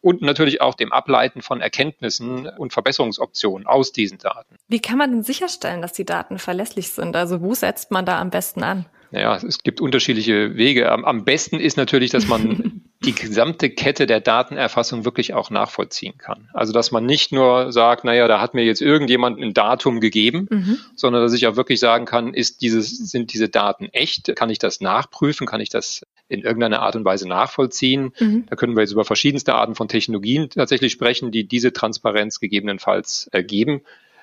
und 0.00 0.22
natürlich 0.22 0.60
auch 0.60 0.74
dem 0.74 0.92
Ableiten 0.92 1.42
von 1.42 1.60
Erkenntnissen 1.60 2.46
und 2.46 2.72
Verbesserungsoptionen 2.72 3.66
aus 3.66 3.92
diesen 3.92 4.18
Daten. 4.18 4.56
Wie 4.68 4.80
kann 4.80 4.98
man 4.98 5.10
denn 5.10 5.22
sicherstellen, 5.22 5.82
dass 5.82 5.92
die 5.94 6.04
Daten 6.04 6.38
verlässlich 6.38 6.90
sind? 6.90 7.16
Also 7.16 7.40
wo 7.40 7.54
setzt 7.54 7.90
man 7.90 8.04
da 8.04 8.20
am 8.20 8.30
besten 8.30 8.62
an? 8.62 8.86
Naja, 9.10 9.36
es 9.36 9.62
gibt 9.62 9.80
unterschiedliche 9.80 10.56
Wege. 10.56 10.92
Am, 10.92 11.04
am 11.04 11.24
besten 11.24 11.60
ist 11.60 11.78
natürlich, 11.78 12.10
dass 12.10 12.28
man 12.28 12.77
die 13.04 13.14
gesamte 13.14 13.70
Kette 13.70 14.06
der 14.06 14.20
Datenerfassung 14.20 15.04
wirklich 15.04 15.32
auch 15.32 15.50
nachvollziehen 15.50 16.18
kann. 16.18 16.48
Also 16.52 16.72
dass 16.72 16.90
man 16.90 17.06
nicht 17.06 17.30
nur 17.30 17.72
sagt, 17.72 18.04
naja, 18.04 18.26
da 18.26 18.40
hat 18.40 18.54
mir 18.54 18.64
jetzt 18.64 18.82
irgendjemand 18.82 19.40
ein 19.40 19.54
Datum 19.54 20.00
gegeben, 20.00 20.48
mhm. 20.50 20.78
sondern 20.96 21.22
dass 21.22 21.32
ich 21.32 21.46
auch 21.46 21.54
wirklich 21.54 21.78
sagen 21.78 22.06
kann, 22.06 22.34
ist 22.34 22.60
dieses, 22.60 22.96
sind 23.10 23.32
diese 23.32 23.48
Daten 23.48 23.86
echt? 23.92 24.34
Kann 24.34 24.50
ich 24.50 24.58
das 24.58 24.80
nachprüfen? 24.80 25.46
Kann 25.46 25.60
ich 25.60 25.68
das 25.68 26.04
in 26.28 26.42
irgendeiner 26.42 26.82
Art 26.82 26.96
und 26.96 27.04
Weise 27.04 27.28
nachvollziehen? 27.28 28.12
Mhm. 28.18 28.46
Da 28.50 28.56
können 28.56 28.74
wir 28.74 28.82
jetzt 28.82 28.92
über 28.92 29.04
verschiedenste 29.04 29.54
Arten 29.54 29.76
von 29.76 29.86
Technologien 29.86 30.50
tatsächlich 30.50 30.92
sprechen, 30.92 31.30
die 31.30 31.44
diese 31.44 31.72
Transparenz 31.72 32.40
gegebenenfalls 32.40 33.28
ergeben. 33.30 33.82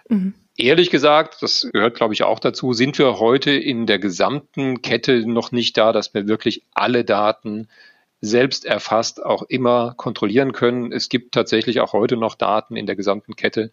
Mhm. 0.10 0.34
Ehrlich 0.58 0.90
gesagt, 0.90 1.42
das 1.42 1.68
gehört, 1.72 1.96
glaube 1.96 2.14
ich, 2.14 2.24
auch 2.24 2.40
dazu, 2.40 2.74
sind 2.74 2.98
wir 2.98 3.20
heute 3.20 3.52
in 3.52 3.86
der 3.86 4.00
gesamten 4.00 4.82
Kette 4.82 5.26
noch 5.26 5.52
nicht 5.54 5.78
da, 5.78 5.94
dass 5.94 6.14
wir 6.14 6.28
wirklich 6.28 6.64
alle 6.74 7.06
Daten 7.06 7.68
selbst 8.26 8.66
erfasst 8.66 9.24
auch 9.24 9.44
immer 9.44 9.94
kontrollieren 9.96 10.52
können. 10.52 10.92
Es 10.92 11.10
gibt 11.10 11.34
tatsächlich 11.34 11.80
auch 11.80 11.94
heute 11.94 12.18
noch 12.18 12.36
Daten 12.36 12.76
in 12.76 12.86
der 12.86 12.96
gesamten 12.96 13.36
Kette, 13.36 13.72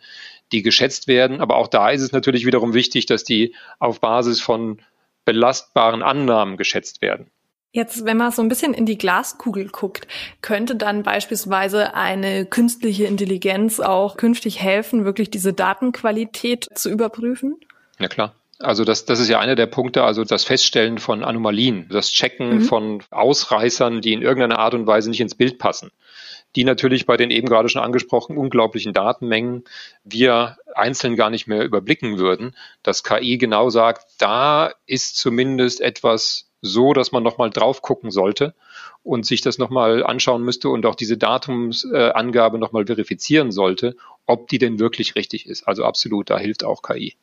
die 0.52 0.62
geschätzt 0.62 1.08
werden. 1.08 1.40
Aber 1.40 1.56
auch 1.56 1.68
da 1.68 1.90
ist 1.90 2.02
es 2.02 2.12
natürlich 2.12 2.46
wiederum 2.46 2.74
wichtig, 2.74 3.06
dass 3.06 3.24
die 3.24 3.54
auf 3.78 4.00
Basis 4.00 4.40
von 4.40 4.80
belastbaren 5.24 6.02
Annahmen 6.02 6.56
geschätzt 6.56 7.02
werden. 7.02 7.30
Jetzt, 7.74 8.04
wenn 8.04 8.18
man 8.18 8.30
so 8.32 8.42
ein 8.42 8.48
bisschen 8.48 8.74
in 8.74 8.84
die 8.84 8.98
Glaskugel 8.98 9.68
guckt, 9.68 10.06
könnte 10.42 10.76
dann 10.76 11.02
beispielsweise 11.02 11.94
eine 11.94 12.44
künstliche 12.44 13.04
Intelligenz 13.04 13.80
auch 13.80 14.18
künftig 14.18 14.60
helfen, 14.60 15.06
wirklich 15.06 15.30
diese 15.30 15.54
Datenqualität 15.54 16.68
zu 16.74 16.90
überprüfen? 16.90 17.56
Ja 17.98 18.08
klar. 18.08 18.34
Also 18.62 18.84
das, 18.84 19.04
das 19.04 19.20
ist 19.20 19.28
ja 19.28 19.38
einer 19.40 19.54
der 19.54 19.66
Punkte, 19.66 20.04
also 20.04 20.24
das 20.24 20.44
Feststellen 20.44 20.98
von 20.98 21.24
Anomalien, 21.24 21.88
das 21.90 22.10
Checken 22.10 22.56
mhm. 22.56 22.62
von 22.62 23.02
Ausreißern, 23.10 24.00
die 24.00 24.12
in 24.12 24.22
irgendeiner 24.22 24.58
Art 24.58 24.74
und 24.74 24.86
Weise 24.86 25.10
nicht 25.10 25.20
ins 25.20 25.34
Bild 25.34 25.58
passen, 25.58 25.90
die 26.56 26.64
natürlich 26.64 27.06
bei 27.06 27.16
den 27.16 27.30
eben 27.30 27.48
gerade 27.48 27.68
schon 27.68 27.82
angesprochenen 27.82 28.38
unglaublichen 28.38 28.92
Datenmengen 28.92 29.64
wir 30.04 30.58
einzeln 30.74 31.16
gar 31.16 31.30
nicht 31.30 31.46
mehr 31.46 31.64
überblicken 31.64 32.18
würden, 32.18 32.54
dass 32.82 33.04
KI 33.04 33.38
genau 33.38 33.70
sagt, 33.70 34.06
da 34.18 34.72
ist 34.86 35.16
zumindest 35.16 35.80
etwas 35.80 36.48
so, 36.62 36.92
dass 36.92 37.10
man 37.10 37.24
nochmal 37.24 37.50
drauf 37.50 37.82
gucken 37.82 38.10
sollte 38.10 38.54
und 39.02 39.26
sich 39.26 39.40
das 39.40 39.58
nochmal 39.58 40.04
anschauen 40.04 40.42
müsste 40.42 40.68
und 40.68 40.86
auch 40.86 40.94
diese 40.94 41.16
Datumsangabe 41.16 42.58
nochmal 42.58 42.86
verifizieren 42.86 43.50
sollte, 43.50 43.96
ob 44.26 44.48
die 44.48 44.58
denn 44.58 44.78
wirklich 44.78 45.16
richtig 45.16 45.46
ist. 45.46 45.66
Also 45.66 45.84
absolut, 45.84 46.30
da 46.30 46.38
hilft 46.38 46.64
auch 46.64 46.82
KI. 46.82 47.16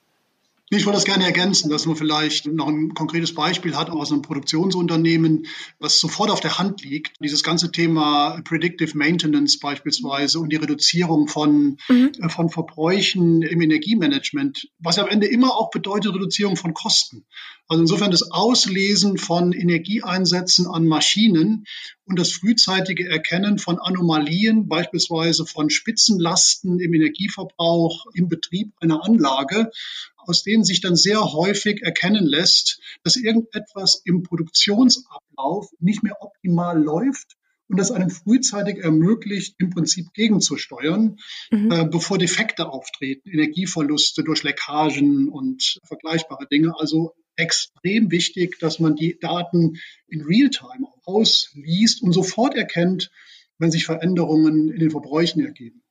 Ich 0.71 0.85
wollte 0.85 0.97
das 0.97 1.05
gerne 1.05 1.25
ergänzen, 1.25 1.71
dass 1.71 1.87
man 1.87 1.95
vielleicht 1.95 2.45
noch 2.45 2.67
ein 2.67 2.93
konkretes 2.93 3.33
Beispiel 3.33 3.75
hat 3.75 3.89
aus 3.89 4.11
einem 4.11 4.21
Produktionsunternehmen, 4.21 5.47
was 5.79 5.99
sofort 5.99 6.29
auf 6.29 6.41
der 6.41 6.59
Hand 6.59 6.83
liegt. 6.83 7.13
Dieses 7.19 7.41
ganze 7.41 7.71
Thema 7.71 8.39
Predictive 8.43 8.95
Maintenance 8.95 9.57
beispielsweise 9.57 10.39
und 10.39 10.51
die 10.51 10.57
Reduzierung 10.57 11.27
von, 11.27 11.77
mhm. 11.87 12.11
Äh, 12.21 12.29
von 12.29 12.49
Verbräuchen 12.49 13.41
im 13.41 13.61
Energiemanagement, 13.61 14.67
was 14.77 14.99
am 14.99 15.07
Ende 15.07 15.25
immer 15.25 15.57
auch 15.57 15.71
bedeutet 15.71 16.13
Reduzierung 16.13 16.55
von 16.55 16.75
Kosten. 16.75 17.25
Also 17.67 17.81
insofern 17.81 18.11
das 18.11 18.31
Auslesen 18.31 19.17
von 19.17 19.53
Energieeinsätzen 19.53 20.67
an 20.67 20.85
Maschinen 20.85 21.65
und 22.05 22.17
das 22.17 22.31
frühzeitige 22.31 23.07
Erkennen 23.07 23.57
von 23.57 23.79
Anomalien, 23.79 24.67
beispielsweise 24.67 25.45
von 25.45 25.69
Spitzenlasten 25.69 26.79
im 26.79 26.93
Energieverbrauch 26.93 28.05
im 28.13 28.27
Betrieb 28.27 28.73
einer 28.79 29.03
Anlage, 29.03 29.71
aus 30.29 30.43
denen 30.43 30.63
sich 30.63 30.79
dann 30.79 30.95
sehr 30.95 31.33
häufig 31.33 31.81
erkennen 31.81 32.25
lässt, 32.25 32.79
dass 33.03 33.15
irgendetwas 33.15 34.01
im 34.05 34.21
Produktionsablauf 34.21 35.69
nicht 35.79 36.03
mehr 36.03 36.17
optimal 36.21 36.81
läuft 36.81 37.35
und 37.67 37.79
das 37.79 37.91
einem 37.91 38.11
frühzeitig 38.11 38.77
ermöglicht, 38.77 39.55
im 39.57 39.71
Prinzip 39.71 40.13
gegenzusteuern, 40.13 41.17
mhm. 41.49 41.71
äh, 41.71 41.85
bevor 41.85 42.19
Defekte 42.19 42.69
auftreten, 42.69 43.29
Energieverluste 43.29 44.23
durch 44.23 44.43
Leckagen 44.43 45.29
und 45.29 45.79
vergleichbare 45.83 46.47
Dinge. 46.47 46.73
Also 46.77 47.15
extrem 47.35 48.11
wichtig, 48.11 48.59
dass 48.59 48.79
man 48.79 48.95
die 48.95 49.17
Daten 49.19 49.79
in 50.07 50.21
Realtime 50.21 50.87
ausliest 51.05 52.03
und 52.03 52.11
sofort 52.11 52.55
erkennt, 52.55 53.11
wenn 53.57 53.71
sich 53.71 53.85
Veränderungen 53.85 54.69
in 54.69 54.79
den 54.79 54.91
Verbräuchen 54.91 55.43
ergeben. 55.43 55.81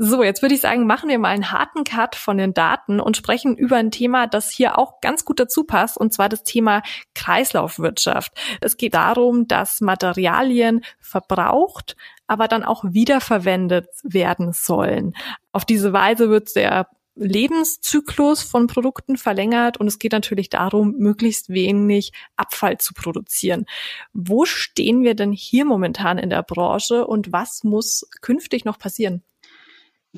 So, 0.00 0.22
jetzt 0.22 0.42
würde 0.42 0.54
ich 0.54 0.60
sagen, 0.60 0.86
machen 0.86 1.08
wir 1.08 1.18
mal 1.18 1.30
einen 1.30 1.50
harten 1.50 1.82
Cut 1.82 2.14
von 2.14 2.38
den 2.38 2.54
Daten 2.54 3.00
und 3.00 3.16
sprechen 3.16 3.56
über 3.56 3.76
ein 3.76 3.90
Thema, 3.90 4.28
das 4.28 4.50
hier 4.50 4.78
auch 4.78 5.00
ganz 5.00 5.24
gut 5.24 5.40
dazu 5.40 5.64
passt, 5.64 5.98
und 5.98 6.12
zwar 6.12 6.28
das 6.28 6.44
Thema 6.44 6.82
Kreislaufwirtschaft. 7.14 8.32
Es 8.60 8.76
geht 8.76 8.94
darum, 8.94 9.48
dass 9.48 9.80
Materialien 9.80 10.84
verbraucht, 11.00 11.96
aber 12.28 12.46
dann 12.46 12.62
auch 12.62 12.84
wiederverwendet 12.84 13.88
werden 14.04 14.52
sollen. 14.52 15.14
Auf 15.50 15.64
diese 15.64 15.92
Weise 15.92 16.30
wird 16.30 16.54
der 16.54 16.86
Lebenszyklus 17.18 18.42
von 18.42 18.68
Produkten 18.68 19.16
verlängert 19.16 19.78
und 19.78 19.88
es 19.88 19.98
geht 19.98 20.12
natürlich 20.12 20.50
darum, 20.50 20.94
möglichst 20.98 21.48
wenig 21.48 22.12
Abfall 22.36 22.78
zu 22.78 22.94
produzieren. 22.94 23.66
Wo 24.12 24.44
stehen 24.44 25.02
wir 25.02 25.14
denn 25.14 25.32
hier 25.32 25.64
momentan 25.64 26.18
in 26.18 26.30
der 26.30 26.44
Branche 26.44 27.06
und 27.06 27.32
was 27.32 27.64
muss 27.64 28.08
künftig 28.20 28.64
noch 28.64 28.78
passieren? 28.78 29.24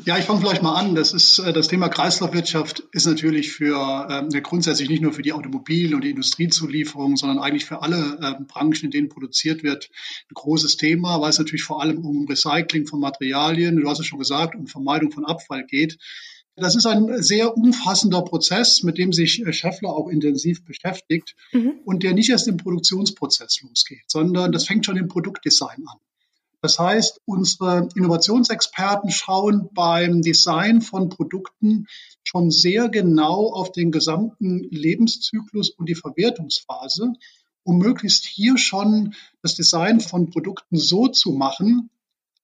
Ja, 0.05 0.19
ich 0.19 0.25
fange 0.25 0.41
vielleicht 0.41 0.63
mal 0.63 0.75
an. 0.75 0.95
Das 0.95 1.13
ist 1.13 1.39
äh, 1.39 1.53
das 1.53 1.69
Thema 1.69 1.89
Kreislaufwirtschaft 1.89 2.81
ist 2.93 3.07
natürlich 3.07 3.53
für 3.53 4.29
äh, 4.33 4.41
grundsätzlich 4.41 4.89
nicht 4.89 5.03
nur 5.03 5.13
für 5.13 5.23
die 5.23 5.33
Automobil- 5.33 5.95
und 5.95 6.05
die 6.05 6.11
Industriezulieferung, 6.11 7.17
sondern 7.17 7.39
eigentlich 7.39 7.65
für 7.65 7.83
alle 7.83 8.19
äh, 8.21 8.45
Branchen, 8.45 8.85
in 8.85 8.91
denen 8.91 9.09
produziert 9.09 9.63
wird, 9.63 9.91
ein 10.31 10.35
großes 10.35 10.77
Thema, 10.77 11.21
weil 11.21 11.31
es 11.31 11.39
natürlich 11.39 11.65
vor 11.65 11.83
allem 11.83 12.05
um 12.05 12.27
Recycling 12.27 12.87
von 12.87 13.01
Materialien, 13.01 13.77
du 13.77 13.89
hast 13.89 14.01
es 14.01 14.07
schon 14.07 14.19
gesagt, 14.19 14.55
um 14.55 14.67
Vermeidung 14.67 15.11
von 15.11 15.25
Abfall 15.25 15.65
geht. 15.67 15.99
Das 16.57 16.77
ist 16.77 16.87
ein 16.87 17.23
sehr 17.23 17.57
umfassender 17.57 18.23
Prozess, 18.23 18.83
mit 18.83 18.99
dem 18.99 19.13
sich 19.13 19.45
äh, 19.45 19.53
Scheffler 19.53 19.91
auch 19.91 20.09
intensiv 20.09 20.65
beschäftigt 20.65 21.35
mhm. 21.53 21.81
und 21.85 22.03
der 22.03 22.15
nicht 22.15 22.31
erst 22.31 22.49
im 22.49 22.57
Produktionsprozess 22.57 23.61
losgeht, 23.63 24.05
sondern 24.07 24.53
das 24.53 24.67
fängt 24.67 24.87
schon 24.87 24.97
im 24.97 25.09
Produktdesign 25.09 25.85
an. 25.87 25.99
Das 26.63 26.79
heißt, 26.79 27.21
unsere 27.25 27.89
Innovationsexperten 27.95 29.11
schauen 29.11 29.71
beim 29.73 30.21
Design 30.21 30.83
von 30.83 31.09
Produkten 31.09 31.87
schon 32.23 32.51
sehr 32.51 32.89
genau 32.89 33.51
auf 33.53 33.73
den 33.73 33.91
gesamten 33.91 34.69
Lebenszyklus 34.71 35.71
und 35.71 35.89
die 35.89 35.95
Verwertungsphase, 35.95 37.15
um 37.63 37.79
möglichst 37.79 38.27
hier 38.27 38.59
schon 38.59 39.15
das 39.43 39.55
Design 39.55 40.01
von 40.01 40.31
Produkten 40.31 40.77
so 40.77 41.09
zu 41.09 41.33
machen, 41.33 41.91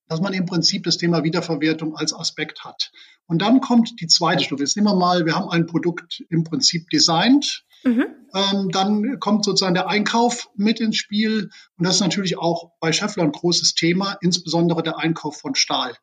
dass 0.08 0.20
man 0.20 0.32
im 0.32 0.46
Prinzip 0.46 0.84
das 0.84 0.98
Thema 0.98 1.24
Wiederverwertung 1.24 1.96
als 1.96 2.12
Aspekt 2.14 2.64
hat. 2.64 2.92
Und 3.26 3.42
dann 3.42 3.60
kommt 3.60 4.00
die 4.00 4.06
zweite 4.06 4.44
Stufe. 4.44 4.62
Jetzt 4.62 4.76
nehmen 4.76 4.88
wir 4.88 4.96
mal, 4.96 5.26
wir 5.26 5.34
haben 5.34 5.50
ein 5.50 5.66
Produkt 5.66 6.24
im 6.30 6.44
Prinzip 6.44 6.88
designt, 6.90 7.64
Mhm. 7.86 8.06
Ähm, 8.34 8.70
dann 8.70 9.20
kommt 9.20 9.44
sozusagen 9.44 9.74
der 9.74 9.88
Einkauf 9.88 10.48
mit 10.56 10.80
ins 10.80 10.96
Spiel. 10.96 11.50
Und 11.78 11.86
das 11.86 11.96
ist 11.96 12.00
natürlich 12.00 12.36
auch 12.36 12.72
bei 12.80 12.92
Scheffler 12.92 13.22
ein 13.22 13.32
großes 13.32 13.74
Thema, 13.74 14.18
insbesondere 14.20 14.82
der 14.82 14.98
Einkauf 14.98 15.38
von 15.38 15.54
Stahl. 15.54 15.96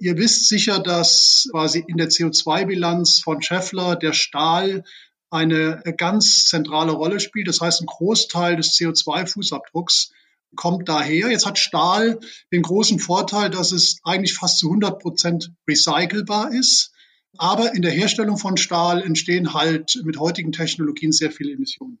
Ihr 0.00 0.16
wisst 0.16 0.48
sicher, 0.48 0.80
dass 0.80 1.48
quasi 1.50 1.84
in 1.86 1.96
der 1.96 2.08
CO2-Bilanz 2.08 3.20
von 3.20 3.40
Scheffler 3.40 3.94
der 3.94 4.14
Stahl 4.14 4.84
eine 5.30 5.82
ganz 5.96 6.46
zentrale 6.46 6.92
Rolle 6.92 7.20
spielt. 7.20 7.48
Das 7.48 7.60
heißt, 7.60 7.80
ein 7.80 7.86
Großteil 7.86 8.56
des 8.56 8.72
CO2-Fußabdrucks 8.72 10.10
kommt 10.56 10.88
daher. 10.88 11.30
Jetzt 11.30 11.46
hat 11.46 11.58
Stahl 11.58 12.20
den 12.52 12.62
großen 12.62 12.98
Vorteil, 12.98 13.48
dass 13.48 13.72
es 13.72 14.00
eigentlich 14.02 14.34
fast 14.34 14.58
zu 14.58 14.68
100 14.68 14.98
Prozent 14.98 15.52
recycelbar 15.68 16.52
ist. 16.52 16.91
Aber 17.38 17.74
in 17.74 17.82
der 17.82 17.92
Herstellung 17.92 18.36
von 18.36 18.56
Stahl 18.56 19.02
entstehen 19.02 19.54
halt 19.54 20.00
mit 20.04 20.18
heutigen 20.18 20.52
Technologien 20.52 21.12
sehr 21.12 21.30
viele 21.30 21.52
Emissionen. 21.52 21.98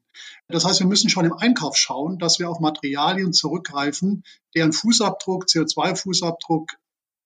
Das 0.48 0.64
heißt, 0.64 0.80
wir 0.80 0.86
müssen 0.86 1.08
schon 1.08 1.24
im 1.24 1.32
Einkauf 1.32 1.76
schauen, 1.76 2.18
dass 2.18 2.38
wir 2.38 2.50
auf 2.50 2.60
Materialien 2.60 3.32
zurückgreifen, 3.32 4.24
deren 4.54 4.72
Fußabdruck, 4.72 5.46
CO2-Fußabdruck 5.46 6.72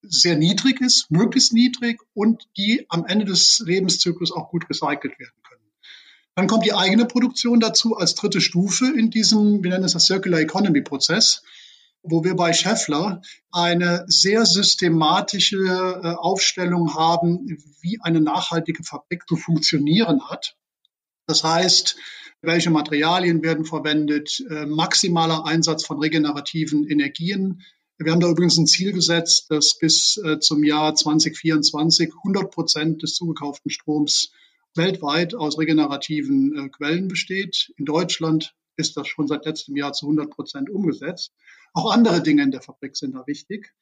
sehr 0.03 0.37
niedrig 0.37 0.81
ist, 0.81 1.11
möglichst 1.11 1.53
niedrig 1.53 2.01
und 2.15 2.47
die 2.57 2.87
am 2.89 3.05
Ende 3.07 3.25
des 3.25 3.63
Lebenszyklus 3.65 4.31
auch 4.31 4.51
gut 4.51 4.71
recycelt 4.71 5.19
werden 5.19 5.43
können. 5.43 5.57
Dann 6.37 6.47
kommt 6.47 6.65
die 6.65 6.75
eigene 6.75 7.07
Produktion 7.07 7.61
dazu 7.61 7.97
als 7.97 8.15
dritte 8.15 8.41
Stufe 8.41 8.87
in 8.87 9.11
diesem, 9.11 9.65
wir 9.65 9.71
nennen 9.71 9.85
es 9.85 9.95
das 9.95 10.07
Circular 10.07 10.41
Economy 10.41 10.83
Prozess, 10.83 11.43
wo 12.09 12.25
wir 12.25 12.35
bei 12.35 12.53
Scheffler 12.53 13.21
eine 13.51 14.05
sehr 14.07 14.47
systematische 14.47 15.59
äh, 15.59 16.15
Aufstellung 16.15 16.95
haben, 16.95 17.59
wie 17.81 17.99
eine 18.01 18.21
nachhaltige 18.21 18.85
Fabrik 18.85 19.27
zu 19.29 19.37
funktionieren 19.37 20.29
hat. 20.29 20.57
Das 21.27 21.43
heißt, 21.43 21.97
welche 22.43 22.71
Materialien 22.71 23.43
werden 23.43 23.65
verwendet, 23.65 24.45
äh, 24.49 24.67
maximaler 24.67 25.45
Einsatz 25.47 25.85
von 25.85 25.99
regenerativen 25.99 26.89
Energien. 26.89 27.63
Wir 27.99 28.13
haben 28.13 28.21
da 28.21 28.29
übrigens 28.29 28.59
ein 28.59 28.67
Ziel 28.67 28.93
gesetzt, 28.93 29.47
dass 29.51 29.79
bis 29.79 30.19
äh, 30.19 30.39
zum 30.39 30.63
Jahr 30.63 30.95
2024 30.95 32.13
100 32.25 32.51
Prozent 32.51 33.03
des 33.03 33.15
zugekauften 33.15 33.71
Stroms 33.71 34.33
weltweit 34.75 35.35
aus 35.35 35.59
regenerativen 35.59 36.71
Quellen 36.71 37.09
besteht. 37.09 37.73
In 37.79 37.87
Deutschland 37.87 38.55
ist 38.77 38.97
das 38.97 39.09
schon 39.09 39.27
seit 39.27 39.45
letztem 39.45 39.77
Jahr 39.77 39.93
zu 39.93 40.07
100 40.07 40.31
Prozent 40.31 40.71
umgesetzt. 40.71 41.33
Auch 41.73 41.91
andere 41.91 42.23
Dinge 42.23 42.43
in 42.43 42.51
der 42.51 42.63
Fabrik 42.63 42.97
sind 42.97 43.15
da 43.15 43.27
wichtig. 43.27 43.73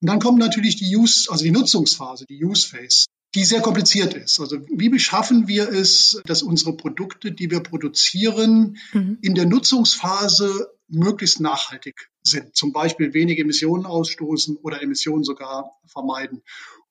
Und 0.00 0.08
dann 0.08 0.18
kommt 0.18 0.38
natürlich 0.38 0.76
die 0.76 0.94
Use, 0.94 1.30
also 1.30 1.44
die 1.44 1.50
Nutzungsphase, 1.50 2.26
die 2.26 2.44
Use 2.44 2.68
Phase, 2.68 3.06
die 3.34 3.44
sehr 3.44 3.60
kompliziert 3.60 4.14
ist. 4.14 4.40
Also 4.40 4.58
wie 4.68 4.88
beschaffen 4.88 5.48
wir 5.48 5.68
es, 5.68 6.20
dass 6.26 6.42
unsere 6.42 6.76
Produkte, 6.76 7.32
die 7.32 7.50
wir 7.50 7.60
produzieren, 7.60 8.78
mhm. 8.92 9.18
in 9.22 9.34
der 9.34 9.46
Nutzungsphase 9.46 10.70
möglichst 10.88 11.40
nachhaltig 11.40 12.10
sind. 12.22 12.54
Zum 12.56 12.72
Beispiel 12.72 13.14
wenige 13.14 13.42
Emissionen 13.42 13.86
ausstoßen 13.86 14.56
oder 14.56 14.82
Emissionen 14.82 15.24
sogar 15.24 15.72
vermeiden. 15.86 16.42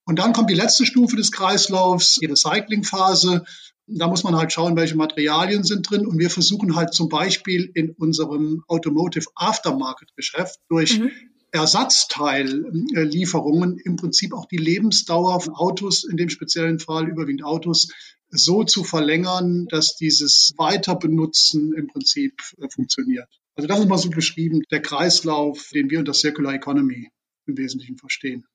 Und 0.05 0.19
dann 0.19 0.33
kommt 0.33 0.49
die 0.49 0.55
letzte 0.55 0.85
Stufe 0.85 1.15
des 1.15 1.31
Kreislaufs, 1.31 2.15
die 2.21 2.27
Recyclingphase. 2.27 3.45
Da 3.87 4.07
muss 4.07 4.23
man 4.23 4.35
halt 4.35 4.51
schauen, 4.51 4.75
welche 4.75 4.95
Materialien 4.95 5.63
sind 5.63 5.87
drin. 5.89 6.07
Und 6.07 6.19
wir 6.19 6.29
versuchen 6.29 6.75
halt 6.75 6.93
zum 6.93 7.09
Beispiel 7.09 7.71
in 7.73 7.91
unserem 7.91 8.63
Automotive 8.67 9.29
Aftermarket 9.35 10.13
Geschäft 10.15 10.59
durch 10.69 10.99
mhm. 10.99 11.09
Ersatzteillieferungen 11.51 13.77
im 13.77 13.95
Prinzip 13.95 14.33
auch 14.33 14.45
die 14.45 14.57
Lebensdauer 14.57 15.39
von 15.39 15.53
Autos, 15.53 16.03
in 16.03 16.17
dem 16.17 16.29
speziellen 16.29 16.79
Fall 16.79 17.07
überwiegend 17.07 17.45
Autos, 17.45 17.87
so 18.29 18.63
zu 18.63 18.83
verlängern, 18.83 19.67
dass 19.69 19.95
dieses 19.95 20.53
Weiterbenutzen 20.57 21.73
im 21.73 21.87
Prinzip 21.87 22.41
äh, 22.57 22.67
funktioniert. 22.69 23.29
Also 23.55 23.67
das 23.67 23.79
ist 23.79 23.87
mal 23.87 23.97
so 23.97 24.09
beschrieben, 24.09 24.61
der 24.69 24.81
Kreislauf, 24.81 25.69
den 25.73 25.89
wir 25.89 25.99
unter 25.99 26.13
Circular 26.13 26.53
Economy 26.53 27.09
im 27.45 27.57
Wesentlichen 27.57 27.97
verstehen. 27.97 28.45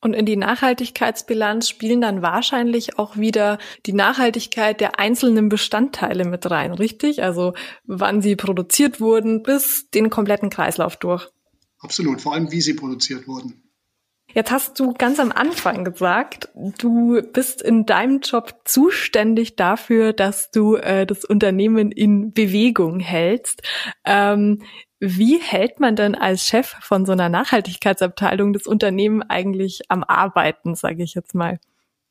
Und 0.00 0.14
in 0.14 0.24
die 0.24 0.36
Nachhaltigkeitsbilanz 0.36 1.68
spielen 1.68 2.00
dann 2.00 2.22
wahrscheinlich 2.22 2.98
auch 2.98 3.16
wieder 3.16 3.58
die 3.84 3.92
Nachhaltigkeit 3.92 4.80
der 4.80 4.98
einzelnen 4.98 5.48
Bestandteile 5.50 6.24
mit 6.24 6.50
rein, 6.50 6.72
richtig? 6.72 7.22
Also 7.22 7.52
wann 7.84 8.22
sie 8.22 8.34
produziert 8.34 9.00
wurden 9.00 9.42
bis 9.42 9.90
den 9.90 10.08
kompletten 10.08 10.48
Kreislauf 10.48 10.96
durch. 10.96 11.28
Absolut, 11.78 12.20
vor 12.20 12.32
allem 12.32 12.50
wie 12.50 12.60
sie 12.60 12.74
produziert 12.74 13.28
wurden. 13.28 13.69
Jetzt 14.34 14.50
hast 14.50 14.78
du 14.78 14.92
ganz 14.92 15.18
am 15.18 15.32
Anfang 15.32 15.84
gesagt, 15.84 16.48
du 16.78 17.20
bist 17.32 17.62
in 17.62 17.84
deinem 17.86 18.20
Job 18.20 18.60
zuständig 18.64 19.56
dafür, 19.56 20.12
dass 20.12 20.50
du 20.50 20.76
äh, 20.76 21.06
das 21.06 21.24
Unternehmen 21.24 21.90
in 21.90 22.32
Bewegung 22.32 23.00
hältst. 23.00 23.62
Ähm, 24.04 24.62
wie 25.00 25.38
hält 25.38 25.80
man 25.80 25.96
denn 25.96 26.14
als 26.14 26.46
Chef 26.46 26.76
von 26.80 27.06
so 27.06 27.12
einer 27.12 27.28
Nachhaltigkeitsabteilung 27.28 28.52
das 28.52 28.66
Unternehmen 28.66 29.22
eigentlich 29.22 29.80
am 29.88 30.04
Arbeiten, 30.04 30.74
sage 30.74 31.02
ich 31.02 31.14
jetzt 31.14 31.34
mal? 31.34 31.58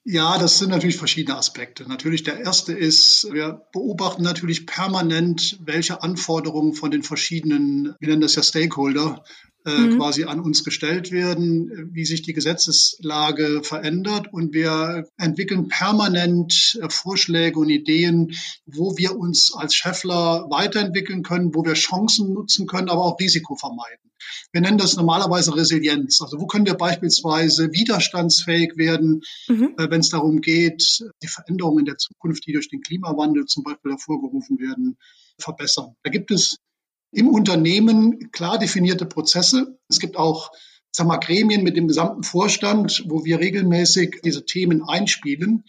Ja, 0.03 0.39
das 0.39 0.57
sind 0.57 0.71
natürlich 0.71 0.97
verschiedene 0.97 1.37
Aspekte. 1.37 1.87
Natürlich 1.87 2.23
der 2.23 2.39
erste 2.39 2.73
ist, 2.73 3.31
wir 3.31 3.61
beobachten 3.71 4.23
natürlich 4.23 4.65
permanent, 4.65 5.59
welche 5.61 6.01
Anforderungen 6.01 6.73
von 6.73 6.89
den 6.89 7.03
verschiedenen, 7.03 7.95
wir 7.99 8.09
nennen 8.09 8.21
das 8.21 8.35
ja 8.35 8.41
Stakeholder, 8.41 9.23
mhm. 9.77 9.97
quasi 9.97 10.23
an 10.23 10.39
uns 10.39 10.63
gestellt 10.63 11.11
werden, 11.11 11.89
wie 11.91 12.05
sich 12.05 12.21
die 12.21 12.33
Gesetzeslage 12.33 13.61
verändert. 13.63 14.31
Und 14.31 14.53
wir 14.53 15.05
entwickeln 15.17 15.67
permanent 15.67 16.79
äh, 16.81 16.89
Vorschläge 16.89 17.59
und 17.59 17.69
Ideen, 17.69 18.31
wo 18.65 18.97
wir 18.97 19.17
uns 19.17 19.53
als 19.55 19.75
Scheffler 19.75 20.47
weiterentwickeln 20.49 21.23
können, 21.23 21.53
wo 21.53 21.63
wir 21.63 21.73
Chancen 21.73 22.33
nutzen 22.33 22.67
können, 22.67 22.89
aber 22.89 23.03
auch 23.03 23.19
Risiko 23.19 23.55
vermeiden. 23.55 24.09
Wir 24.51 24.61
nennen 24.61 24.77
das 24.77 24.95
normalerweise 24.95 25.55
Resilienz. 25.55 26.21
Also 26.21 26.39
wo 26.39 26.47
können 26.47 26.65
wir 26.65 26.75
beispielsweise 26.75 27.71
widerstandsfähig 27.71 28.77
werden, 28.77 29.21
mhm. 29.47 29.75
äh, 29.77 29.89
wenn 29.89 30.01
es 30.01 30.09
darum 30.09 30.41
geht, 30.41 31.03
die 31.21 31.27
Veränderungen 31.27 31.79
in 31.79 31.85
der 31.85 31.97
Zukunft, 31.97 32.45
die 32.47 32.53
durch 32.53 32.69
den 32.69 32.81
Klimawandel 32.81 33.45
zum 33.45 33.63
Beispiel 33.63 33.91
hervorgerufen 33.91 34.59
werden, 34.59 34.97
verbessern. 35.39 35.95
Da 36.03 36.09
gibt 36.09 36.31
es 36.31 36.57
im 37.11 37.27
Unternehmen 37.27 38.31
klar 38.31 38.59
definierte 38.59 39.05
Prozesse. 39.05 39.79
Es 39.87 39.99
gibt 39.99 40.17
auch 40.17 40.51
sag 40.91 41.07
mal, 41.07 41.17
Gremien 41.17 41.63
mit 41.63 41.77
dem 41.77 41.87
gesamten 41.87 42.23
Vorstand, 42.23 43.03
wo 43.07 43.23
wir 43.25 43.39
regelmäßig 43.39 44.21
diese 44.23 44.45
Themen 44.45 44.83
einspielen 44.87 45.63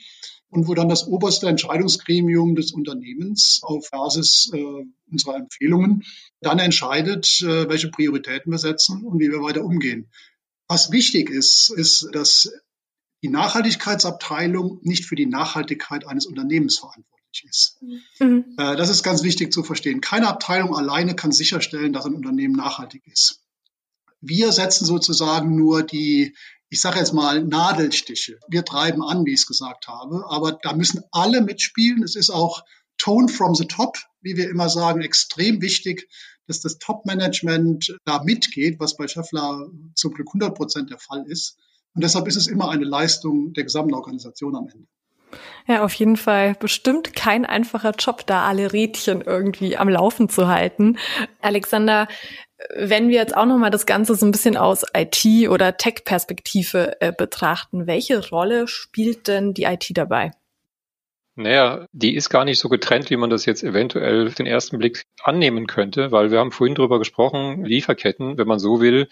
und 0.49 0.67
wo 0.67 0.75
dann 0.75 0.89
das 0.89 1.07
oberste 1.07 1.49
Entscheidungsgremium 1.49 2.57
des 2.57 2.73
Unternehmens 2.73 3.61
auf 3.63 3.91
Basis 3.91 4.51
äh, 4.53 4.85
unserer 5.11 5.37
Empfehlungen 5.37 6.05
dann 6.41 6.59
entscheidet, 6.59 7.41
äh, 7.43 7.69
welche 7.69 7.91
Prioritäten 7.91 8.51
wir 8.51 8.59
setzen 8.59 9.05
und 9.05 9.21
wie 9.21 9.31
wir 9.31 9.43
weiter 9.43 9.65
umgehen. 9.65 10.11
Was 10.69 10.91
wichtig 10.91 11.31
ist, 11.31 11.71
ist, 11.71 12.09
dass 12.13 12.51
die 13.23 13.29
Nachhaltigkeitsabteilung 13.29 14.81
nicht 14.83 15.05
für 15.05 15.17
die 15.17 15.27
Nachhaltigkeit 15.27 16.07
eines 16.07 16.27
Unternehmens 16.27 16.79
verantwortlich 16.79 17.20
ist. 17.49 17.79
Mhm. 18.19 18.55
Äh, 18.59 18.77
das 18.77 18.91
ist 18.91 19.03
ganz 19.03 19.23
wichtig 19.23 19.53
zu 19.53 19.63
verstehen. 19.63 20.01
Keine 20.01 20.29
Abteilung 20.29 20.77
alleine 20.77 21.15
kann 21.15 21.33
sicherstellen, 21.33 21.93
dass 21.93 22.07
ein 22.07 22.15
Unternehmen 22.15 22.55
nachhaltig 22.55 23.07
ist. 23.07 23.41
Wir 24.21 24.53
setzen 24.53 24.85
sozusagen 24.85 25.57
nur 25.57 25.83
die, 25.83 26.37
ich 26.69 26.81
sage 26.81 26.99
jetzt 26.99 27.15
mal, 27.15 27.43
Nadelstiche. 27.43 28.39
Wir 28.49 28.65
treiben 28.65 29.03
an, 29.03 29.25
wie 29.25 29.33
ich 29.33 29.41
es 29.41 29.47
gesagt 29.47 29.89
habe, 29.89 30.25
aber 30.29 30.53
da 30.53 30.75
müssen 30.75 31.03
alle 31.11 31.41
mitspielen. 31.41 32.03
Es 32.03 32.17
ist 32.17 32.31
auch 32.31 32.63
Tone 32.99 33.29
from 33.29 33.55
the 33.55 33.67
Top, 33.67 33.97
wie 34.21 34.37
wir 34.37 34.51
immer 34.51 34.69
sagen, 34.69 35.01
extrem 35.01 35.63
wichtig, 35.63 36.09
dass 36.47 36.61
das 36.61 36.79
Top-Management 36.79 37.97
da 38.05 38.23
mitgeht, 38.23 38.79
was 38.81 38.97
bei 38.97 39.09
Scheffler 39.09 39.69
zum 39.95 40.13
Glück 40.13 40.29
100 40.29 40.55
Prozent 40.55 40.91
der 40.91 40.99
Fall 40.99 41.25
ist. 41.27 41.57
Und 41.95 42.05
deshalb 42.05 42.27
ist 42.29 42.37
es 42.37 42.47
immer 42.47 42.71
eine 42.71 42.85
Leistung 42.85 43.53
der 43.53 43.65
gesamten 43.65 43.95
Organisation 43.95 44.55
am 44.57 44.69
Ende. 44.69 44.87
Ja, 45.67 45.85
auf 45.85 45.95
jeden 45.95 46.17
Fall 46.17 46.55
bestimmt 46.59 47.15
kein 47.15 47.45
einfacher 47.47 47.93
Job, 47.99 48.27
da 48.27 48.45
alle 48.45 48.73
Rädchen 48.73 49.23
irgendwie 49.23 49.77
am 49.77 49.89
Laufen 49.89 50.29
zu 50.29 50.49
halten. 50.49 50.99
Alexander, 51.41 52.09
wenn 52.75 53.09
wir 53.09 53.17
jetzt 53.17 53.37
auch 53.37 53.47
nochmal 53.47 53.71
das 53.71 53.87
Ganze 53.87 54.15
so 54.15 54.27
ein 54.27 54.33
bisschen 54.33 54.57
aus 54.57 54.85
IT- 54.95 55.49
oder 55.49 55.77
Tech-Perspektive 55.77 57.01
äh, 57.01 57.13
betrachten, 57.13 57.87
welche 57.87 58.29
Rolle 58.29 58.69
spielt 58.69 59.29
denn 59.29 59.55
die 59.55 59.65
IT 59.65 59.87
dabei? 59.95 60.33
Naja, 61.37 61.87
die 61.93 62.15
ist 62.15 62.29
gar 62.29 62.45
nicht 62.45 62.59
so 62.59 62.69
getrennt, 62.69 63.09
wie 63.09 63.17
man 63.17 63.31
das 63.31 63.47
jetzt 63.47 63.63
eventuell 63.63 64.27
auf 64.27 64.35
den 64.35 64.47
ersten 64.47 64.79
Blick 64.79 65.05
annehmen 65.23 65.67
könnte, 65.67 66.13
weil 66.13 66.31
wir 66.31 66.39
haben 66.39 66.53
vorhin 66.53 66.75
drüber 66.75 66.99
gesprochen, 66.99 67.65
Lieferketten, 67.65 68.37
wenn 68.37 68.49
man 68.49 68.59
so 68.59 68.81
will, 68.81 69.09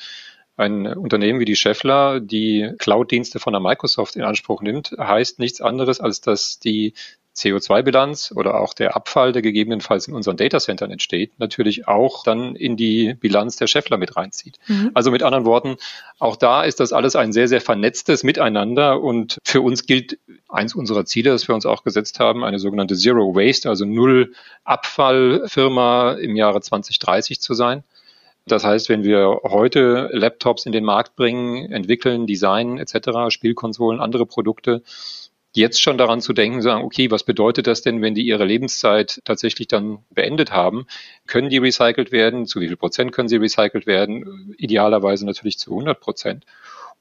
ein 0.59 0.87
Unternehmen 0.87 1.41
wie 1.41 1.45
die 1.45 1.57
Scheffler, 1.57 2.21
die 2.21 2.71
Cloud-Dienste 2.79 3.39
von 3.39 3.53
der 3.53 3.61
Microsoft 3.61 4.17
in 4.17 4.23
Anspruch 4.23 4.61
nimmt, 4.61 4.95
heißt 4.99 5.39
nichts 5.39 5.61
anderes, 5.61 6.01
als 6.01 6.21
dass 6.21 6.59
die 6.59 6.95
CO2-Bilanz 7.39 8.33
oder 8.35 8.61
auch 8.61 8.75
der 8.75 8.97
Abfall, 8.97 9.33
der 9.33 9.43
gegebenenfalls 9.43 10.09
in 10.09 10.15
unseren 10.15 10.37
Datacentern 10.37 10.91
entsteht, 10.91 11.39
natürlich 11.39 11.87
auch 11.87 12.25
dann 12.25 12.57
in 12.57 12.77
die 12.77 13.15
Bilanz 13.15 13.57
der 13.57 13.69
Scheffler 13.69 13.97
mit 13.97 14.17
reinzieht. 14.17 14.59
Mhm. 14.67 14.91
Also 14.95 15.13
mit 15.13 15.23
anderen 15.23 15.45
Worten, 15.45 15.77
auch 16.19 16.35
da 16.35 16.65
ist 16.65 16.81
das 16.81 16.93
alles 16.93 17.15
ein 17.15 17.33
sehr, 17.33 17.47
sehr 17.47 17.61
vernetztes 17.61 18.25
Miteinander 18.25 19.01
und 19.01 19.39
für 19.45 19.61
uns 19.61 19.87
gilt 19.87 20.19
eins 20.49 20.75
unserer 20.75 21.05
Ziele, 21.05 21.31
das 21.31 21.47
wir 21.47 21.55
uns 21.55 21.67
auch 21.67 21.85
gesetzt 21.85 22.19
haben, 22.19 22.43
eine 22.43 22.59
sogenannte 22.59 22.97
Zero 22.97 23.35
Waste, 23.37 23.69
also 23.69 23.85
Null 23.85 24.33
Abfallfirma 24.65 26.15
im 26.15 26.35
Jahre 26.35 26.61
2030 26.61 27.41
zu 27.41 27.55
sein. 27.55 27.85
Das 28.53 28.65
heißt, 28.65 28.89
wenn 28.89 29.05
wir 29.05 29.41
heute 29.45 30.11
Laptops 30.13 30.67
in 30.67 30.73
den 30.73 30.85
Markt 30.85 31.17
bringen, 31.17 31.71
entwickeln, 31.71 32.27
designen 32.27 32.79
etc., 32.79 33.31
Spielkonsolen, 33.31 34.01
andere 34.01 34.27
Produkte, 34.27 34.83
jetzt 35.55 35.83
schon 35.83 35.99
daran 35.99 36.21
zu 36.21 36.33
denken, 36.33 36.63
sagen, 36.63 36.85
okay, 36.85 37.11
was 37.11 37.25
bedeutet 37.25 37.67
das 37.67 37.83
denn, 37.83 38.03
wenn 38.03 38.15
die 38.15 38.27
ihre 38.27 38.45
Lebenszeit 38.45 39.21
tatsächlich 39.25 39.69
dann 39.69 39.99
beendet 40.11 40.53
haben? 40.53 40.87
Können 41.27 41.51
die 41.51 41.59
recycelt 41.59 42.13
werden? 42.13 42.47
Zu 42.47 42.61
wie 42.61 42.69
viel 42.69 42.77
Prozent 42.77 43.13
können 43.13 43.29
sie 43.29 43.37
recycelt 43.37 43.87
werden? 43.87 44.55
Idealerweise 44.59 45.27
natürlich 45.27 45.59
zu 45.59 45.73
100 45.73 46.01
Prozent. 46.01 46.45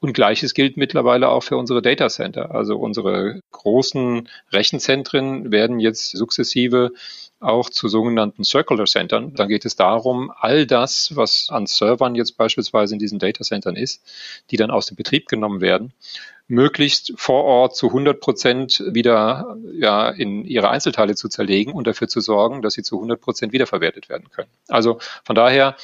Und 0.00 0.12
gleiches 0.12 0.54
gilt 0.54 0.76
mittlerweile 0.76 1.28
auch 1.28 1.42
für 1.42 1.56
unsere 1.56 1.82
Data 1.82 2.08
Center. 2.08 2.54
Also 2.54 2.76
unsere 2.76 3.40
großen 3.50 4.28
Rechenzentren 4.52 5.50
werden 5.50 5.80
jetzt 5.80 6.16
sukzessive 6.16 6.92
auch 7.40 7.70
zu 7.70 7.88
sogenannten 7.88 8.44
Circular 8.44 8.86
Centern. 8.86 9.34
Da 9.34 9.46
geht 9.46 9.64
es 9.64 9.76
darum, 9.76 10.32
all 10.36 10.66
das, 10.66 11.14
was 11.14 11.48
an 11.50 11.66
Servern 11.66 12.14
jetzt 12.14 12.36
beispielsweise 12.36 12.94
in 12.94 12.98
diesen 12.98 13.18
Data 13.18 13.44
Centern 13.44 13.76
ist, 13.76 14.02
die 14.50 14.56
dann 14.56 14.70
aus 14.70 14.86
dem 14.86 14.96
Betrieb 14.96 15.28
genommen 15.28 15.60
werden, 15.60 15.92
möglichst 16.48 17.12
vor 17.16 17.44
Ort 17.44 17.76
zu 17.76 17.88
100 17.88 18.20
Prozent 18.20 18.82
wieder 18.90 19.56
ja, 19.74 20.08
in 20.08 20.44
ihre 20.44 20.70
Einzelteile 20.70 21.14
zu 21.14 21.28
zerlegen 21.28 21.72
und 21.72 21.86
dafür 21.86 22.08
zu 22.08 22.20
sorgen, 22.20 22.62
dass 22.62 22.74
sie 22.74 22.82
zu 22.82 22.96
100 22.96 23.20
Prozent 23.20 23.52
wiederverwertet 23.52 24.08
werden 24.08 24.30
können. 24.30 24.50
Also 24.66 24.98
von 25.24 25.36
daher, 25.36 25.76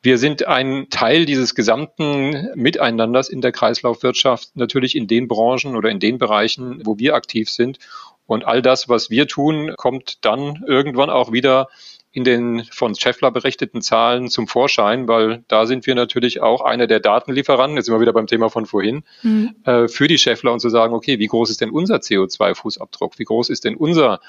wir 0.00 0.18
sind 0.18 0.46
ein 0.48 0.88
Teil 0.90 1.26
dieses 1.26 1.54
gesamten 1.54 2.50
Miteinanders 2.54 3.28
in 3.28 3.40
der 3.40 3.52
Kreislaufwirtschaft, 3.52 4.56
natürlich 4.56 4.96
in 4.96 5.06
den 5.06 5.28
Branchen 5.28 5.76
oder 5.76 5.90
in 5.90 6.00
den 6.00 6.18
Bereichen, 6.18 6.80
wo 6.84 6.98
wir 6.98 7.14
aktiv 7.14 7.48
sind. 7.50 7.78
Und 8.26 8.44
all 8.44 8.62
das, 8.62 8.88
was 8.88 9.10
wir 9.10 9.26
tun, 9.26 9.74
kommt 9.76 10.24
dann 10.24 10.64
irgendwann 10.66 11.10
auch 11.10 11.32
wieder 11.32 11.68
in 12.12 12.24
den 12.24 12.64
von 12.70 12.94
Scheffler 12.94 13.30
berichteten 13.30 13.80
Zahlen 13.80 14.28
zum 14.28 14.46
Vorschein, 14.46 15.08
weil 15.08 15.44
da 15.48 15.66
sind 15.66 15.86
wir 15.86 15.94
natürlich 15.94 16.42
auch 16.42 16.60
einer 16.60 16.86
der 16.86 17.00
Datenlieferanten, 17.00 17.76
jetzt 17.76 17.86
sind 17.86 17.94
wir 17.94 18.00
wieder 18.00 18.12
beim 18.12 18.26
Thema 18.26 18.50
von 18.50 18.66
vorhin, 18.66 19.02
mhm. 19.22 19.56
äh, 19.64 19.88
für 19.88 20.08
die 20.08 20.18
Scheffler 20.18 20.52
und 20.52 20.60
zu 20.60 20.68
sagen, 20.68 20.94
okay, 20.94 21.18
wie 21.18 21.26
groß 21.26 21.48
ist 21.48 21.62
denn 21.62 21.70
unser 21.70 21.96
CO2-Fußabdruck? 21.96 23.18
Wie 23.18 23.24
groß 23.24 23.48
ist 23.48 23.64
denn 23.64 23.76
unser 23.76 24.20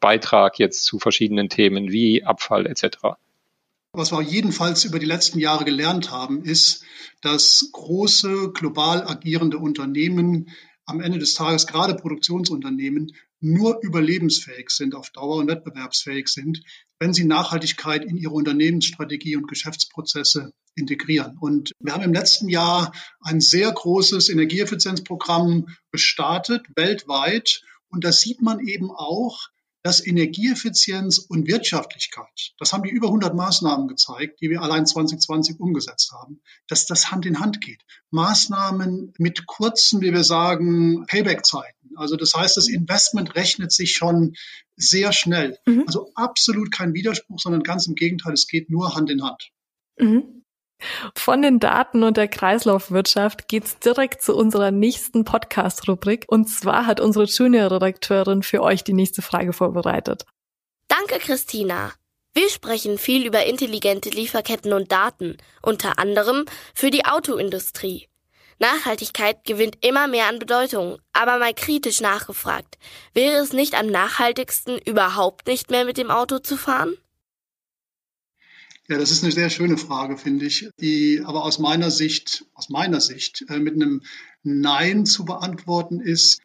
Beitrag 0.00 0.58
jetzt 0.58 0.84
zu 0.84 0.98
verschiedenen 0.98 1.50
Themen 1.50 1.92
wie 1.92 2.24
Abfall 2.24 2.66
etc.? 2.66 2.96
Was 3.92 4.12
wir 4.12 4.22
jedenfalls 4.22 4.84
über 4.84 4.98
die 4.98 5.06
letzten 5.06 5.38
Jahre 5.38 5.64
gelernt 5.64 6.10
haben, 6.10 6.42
ist, 6.44 6.84
dass 7.20 7.68
große 7.72 8.52
global 8.52 9.02
agierende 9.06 9.58
Unternehmen 9.58 10.50
am 10.86 11.00
Ende 11.00 11.18
des 11.18 11.34
Tages, 11.34 11.66
gerade 11.66 11.94
Produktionsunternehmen, 11.94 13.12
nur 13.40 13.80
überlebensfähig 13.82 14.70
sind 14.70 14.94
auf 14.94 15.10
Dauer 15.10 15.36
und 15.36 15.48
wettbewerbsfähig 15.48 16.28
sind, 16.28 16.62
wenn 16.98 17.12
sie 17.12 17.24
Nachhaltigkeit 17.24 18.04
in 18.04 18.16
ihre 18.16 18.32
Unternehmensstrategie 18.32 19.36
und 19.36 19.48
Geschäftsprozesse 19.48 20.52
integrieren. 20.74 21.36
Und 21.38 21.72
wir 21.78 21.92
haben 21.92 22.02
im 22.02 22.12
letzten 22.12 22.48
Jahr 22.48 22.92
ein 23.20 23.40
sehr 23.40 23.70
großes 23.70 24.28
Energieeffizienzprogramm 24.28 25.66
gestartet, 25.92 26.66
weltweit. 26.74 27.62
Und 27.88 28.04
da 28.04 28.12
sieht 28.12 28.42
man 28.42 28.60
eben 28.60 28.90
auch, 28.90 29.48
dass 29.82 30.04
Energieeffizienz 30.04 31.18
und 31.18 31.46
Wirtschaftlichkeit, 31.46 32.52
das 32.58 32.72
haben 32.72 32.82
die 32.82 32.90
über 32.90 33.08
100 33.08 33.34
Maßnahmen 33.34 33.88
gezeigt, 33.88 34.40
die 34.40 34.50
wir 34.50 34.62
allein 34.62 34.86
2020 34.86 35.60
umgesetzt 35.60 36.12
haben, 36.12 36.40
dass 36.66 36.86
das 36.86 37.10
Hand 37.10 37.26
in 37.26 37.40
Hand 37.40 37.60
geht. 37.60 37.82
Maßnahmen 38.10 39.14
mit 39.18 39.46
kurzen, 39.46 40.00
wie 40.00 40.12
wir 40.12 40.24
sagen, 40.24 41.06
Payback-Zeiten. 41.06 41.96
Also 41.96 42.16
das 42.16 42.34
heißt, 42.34 42.56
das 42.56 42.68
Investment 42.68 43.34
rechnet 43.34 43.72
sich 43.72 43.92
schon 43.92 44.34
sehr 44.76 45.12
schnell. 45.12 45.58
Mhm. 45.66 45.84
Also 45.86 46.10
absolut 46.14 46.72
kein 46.72 46.94
Widerspruch, 46.94 47.38
sondern 47.38 47.62
ganz 47.62 47.86
im 47.86 47.94
Gegenteil, 47.94 48.32
es 48.32 48.46
geht 48.46 48.70
nur 48.70 48.94
Hand 48.94 49.10
in 49.10 49.22
Hand. 49.22 49.50
Mhm. 49.98 50.37
Von 51.14 51.42
den 51.42 51.58
Daten 51.60 52.02
und 52.02 52.16
der 52.16 52.28
Kreislaufwirtschaft 52.28 53.48
geht's 53.48 53.78
direkt 53.78 54.22
zu 54.22 54.36
unserer 54.36 54.70
nächsten 54.70 55.24
Podcast-Rubrik. 55.24 56.24
Und 56.28 56.48
zwar 56.48 56.86
hat 56.86 57.00
unsere 57.00 57.24
Junior-Redakteurin 57.24 58.42
für 58.42 58.62
euch 58.62 58.84
die 58.84 58.92
nächste 58.92 59.22
Frage 59.22 59.52
vorbereitet. 59.52 60.24
Danke, 60.88 61.18
Christina. 61.18 61.92
Wir 62.34 62.48
sprechen 62.50 62.98
viel 62.98 63.26
über 63.26 63.46
intelligente 63.46 64.10
Lieferketten 64.10 64.72
und 64.72 64.92
Daten, 64.92 65.38
unter 65.62 65.98
anderem 65.98 66.44
für 66.74 66.90
die 66.90 67.04
Autoindustrie. 67.04 68.08
Nachhaltigkeit 68.60 69.44
gewinnt 69.44 69.84
immer 69.84 70.08
mehr 70.08 70.26
an 70.26 70.38
Bedeutung, 70.38 70.98
aber 71.12 71.38
mal 71.38 71.54
kritisch 71.54 72.00
nachgefragt. 72.00 72.78
Wäre 73.14 73.36
es 73.36 73.52
nicht 73.52 73.78
am 73.78 73.86
nachhaltigsten, 73.86 74.78
überhaupt 74.78 75.46
nicht 75.46 75.70
mehr 75.70 75.84
mit 75.84 75.96
dem 75.96 76.10
Auto 76.10 76.38
zu 76.38 76.56
fahren? 76.56 76.96
Ja, 78.90 78.96
das 78.96 79.10
ist 79.10 79.22
eine 79.22 79.32
sehr 79.32 79.50
schöne 79.50 79.76
Frage, 79.76 80.16
finde 80.16 80.46
ich, 80.46 80.70
die 80.80 81.20
aber 81.22 81.44
aus 81.44 81.58
meiner 81.58 81.90
Sicht, 81.90 82.46
aus 82.54 82.70
meiner 82.70 83.00
Sicht 83.00 83.44
äh, 83.50 83.58
mit 83.58 83.74
einem 83.74 84.00
Nein 84.42 85.04
zu 85.04 85.26
beantworten 85.26 86.00
ist. 86.00 86.40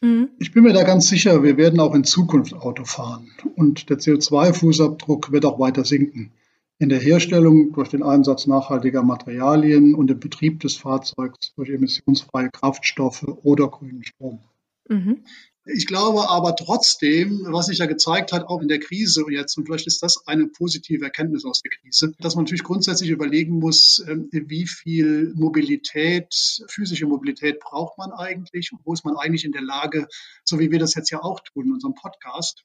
Mhm. 0.00 0.30
Ich 0.40 0.52
bin 0.52 0.64
mir 0.64 0.72
da 0.72 0.82
ganz 0.82 1.08
sicher, 1.08 1.44
wir 1.44 1.56
werden 1.56 1.78
auch 1.78 1.94
in 1.94 2.02
Zukunft 2.02 2.54
Auto 2.54 2.84
fahren 2.84 3.30
und 3.54 3.88
der 3.88 3.98
CO2-Fußabdruck 3.98 5.30
wird 5.30 5.44
auch 5.44 5.60
weiter 5.60 5.84
sinken. 5.84 6.32
In 6.78 6.88
der 6.88 6.98
Herstellung 6.98 7.72
durch 7.72 7.88
den 7.88 8.02
Einsatz 8.02 8.48
nachhaltiger 8.48 9.04
Materialien 9.04 9.94
und 9.94 10.10
im 10.10 10.18
Betrieb 10.18 10.60
des 10.60 10.76
Fahrzeugs 10.76 11.54
durch 11.54 11.70
emissionsfreie 11.70 12.50
Kraftstoffe 12.50 13.24
oder 13.44 13.68
grünen 13.68 14.04
Strom. 14.04 14.40
Mhm. 14.88 15.22
Ich 15.68 15.86
glaube 15.86 16.28
aber 16.28 16.54
trotzdem, 16.54 17.44
was 17.48 17.66
sich 17.66 17.78
ja 17.78 17.86
gezeigt 17.86 18.32
hat, 18.32 18.44
auch 18.44 18.62
in 18.62 18.68
der 18.68 18.78
Krise 18.78 19.24
jetzt, 19.28 19.58
und 19.58 19.66
vielleicht 19.66 19.88
ist 19.88 20.00
das 20.00 20.24
eine 20.26 20.46
positive 20.46 21.04
Erkenntnis 21.04 21.44
aus 21.44 21.60
der 21.60 21.72
Krise, 21.72 22.14
dass 22.20 22.36
man 22.36 22.44
natürlich 22.44 22.62
grundsätzlich 22.62 23.10
überlegen 23.10 23.58
muss, 23.58 23.98
ähm, 24.06 24.28
wie 24.30 24.66
viel 24.68 25.32
Mobilität, 25.34 26.32
physische 26.68 27.06
Mobilität 27.06 27.58
braucht 27.58 27.98
man 27.98 28.12
eigentlich 28.12 28.70
und 28.72 28.78
wo 28.84 28.92
ist 28.92 29.04
man 29.04 29.16
eigentlich 29.16 29.44
in 29.44 29.50
der 29.50 29.62
Lage, 29.62 30.06
so 30.44 30.60
wie 30.60 30.70
wir 30.70 30.78
das 30.78 30.94
jetzt 30.94 31.10
ja 31.10 31.20
auch 31.20 31.40
tun 31.40 31.66
in 31.66 31.72
unserem 31.72 31.94
Podcast, 31.94 32.62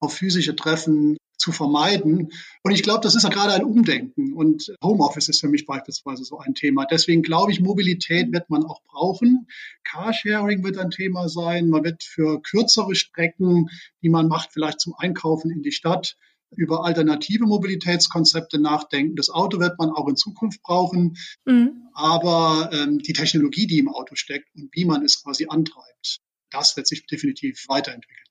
auf 0.00 0.12
physische 0.12 0.54
Treffen 0.54 1.16
zu 1.36 1.52
vermeiden. 1.52 2.32
Und 2.62 2.72
ich 2.72 2.82
glaube, 2.82 3.00
das 3.02 3.14
ist 3.14 3.22
ja 3.22 3.28
gerade 3.28 3.52
ein 3.52 3.64
Umdenken. 3.64 4.32
Und 4.32 4.74
Homeoffice 4.82 5.28
ist 5.28 5.40
für 5.40 5.48
mich 5.48 5.66
beispielsweise 5.66 6.24
so 6.24 6.38
ein 6.38 6.54
Thema. 6.54 6.86
Deswegen 6.86 7.22
glaube 7.22 7.52
ich, 7.52 7.60
Mobilität 7.60 8.32
wird 8.32 8.50
man 8.50 8.64
auch 8.64 8.82
brauchen. 8.84 9.46
Carsharing 9.84 10.64
wird 10.64 10.78
ein 10.78 10.90
Thema 10.90 11.28
sein. 11.28 11.68
Man 11.68 11.84
wird 11.84 12.02
für 12.02 12.40
kürzere 12.42 12.94
Strecken, 12.94 13.68
die 14.02 14.08
man 14.08 14.28
macht, 14.28 14.52
vielleicht 14.52 14.80
zum 14.80 14.94
Einkaufen 14.96 15.50
in 15.50 15.62
die 15.62 15.72
Stadt, 15.72 16.16
über 16.54 16.84
alternative 16.84 17.44
Mobilitätskonzepte 17.44 18.58
nachdenken. 18.60 19.16
Das 19.16 19.30
Auto 19.30 19.58
wird 19.58 19.78
man 19.78 19.90
auch 19.90 20.08
in 20.08 20.16
Zukunft 20.16 20.62
brauchen. 20.62 21.16
Mhm. 21.44 21.88
Aber 21.92 22.70
ähm, 22.72 22.98
die 22.98 23.12
Technologie, 23.12 23.66
die 23.66 23.78
im 23.78 23.88
Auto 23.88 24.14
steckt 24.14 24.54
und 24.54 24.70
wie 24.72 24.84
man 24.84 25.04
es 25.04 25.22
quasi 25.22 25.46
antreibt, 25.48 26.20
das 26.50 26.76
wird 26.76 26.86
sich 26.86 27.06
definitiv 27.06 27.66
weiterentwickeln. 27.68 28.26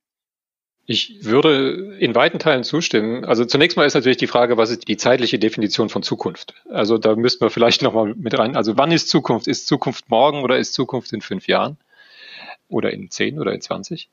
Ich 0.88 1.26
würde 1.26 1.96
in 2.00 2.14
weiten 2.14 2.38
Teilen 2.38 2.64
zustimmen. 2.64 3.26
Also 3.26 3.44
zunächst 3.46 3.76
mal 3.76 3.86
ist 3.86 3.96
natürlich 3.96 4.18
die 4.18 4.28
Frage, 4.28 4.56
was 4.58 4.70
ist 4.70 4.88
die 4.88 4.98
zeitliche 4.98 5.40
Definition 5.40 5.90
von 5.90 6.04
Zukunft? 6.04 6.54
Also 6.70 7.00
da 7.00 7.16
müssten 7.16 7.44
wir 7.44 7.50
vielleicht 7.50 7.82
nochmal 7.82 8.14
mit 8.16 8.38
rein. 8.38 8.56
Also 8.56 8.78
wann 8.78 8.92
ist 8.92 9.10
Zukunft? 9.10 9.48
Ist 9.48 9.68
Zukunft 9.68 10.10
morgen 10.10 10.44
oder 10.44 10.60
ist 10.60 10.74
Zukunft 10.74 11.12
in 11.12 11.22
fünf 11.22 11.48
Jahren? 11.48 11.78
Oder 12.68 12.94
in 12.94 13.10
zehn 13.10 13.40
oder 13.40 13.54
in 13.54 13.62
zwanzig? 13.62 14.10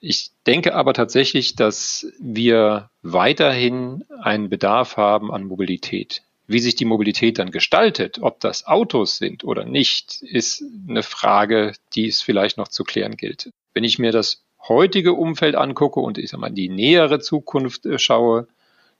Ich 0.00 0.30
denke 0.46 0.74
aber 0.74 0.94
tatsächlich, 0.94 1.54
dass 1.54 2.06
wir 2.18 2.90
weiterhin 3.02 4.04
einen 4.20 4.48
Bedarf 4.48 4.96
haben 4.96 5.30
an 5.32 5.44
Mobilität. 5.44 6.22
Wie 6.46 6.58
sich 6.58 6.74
die 6.74 6.86
Mobilität 6.86 7.38
dann 7.38 7.52
gestaltet, 7.52 8.18
ob 8.20 8.40
das 8.40 8.66
Autos 8.66 9.18
sind 9.18 9.44
oder 9.44 9.64
nicht, 9.64 10.22
ist 10.22 10.64
eine 10.88 11.04
Frage, 11.04 11.74
die 11.94 12.08
es 12.08 12.22
vielleicht 12.22 12.56
noch 12.56 12.66
zu 12.68 12.82
klären 12.82 13.16
gilt. 13.16 13.50
Wenn 13.74 13.84
ich 13.84 14.00
mir 14.00 14.10
das 14.10 14.42
heutige 14.68 15.14
Umfeld 15.14 15.54
angucke 15.54 16.00
und 16.00 16.18
ich 16.18 16.30
sag 16.30 16.40
mal 16.40 16.50
die 16.50 16.68
nähere 16.68 17.20
Zukunft 17.20 17.86
äh, 17.86 17.98
schaue, 17.98 18.48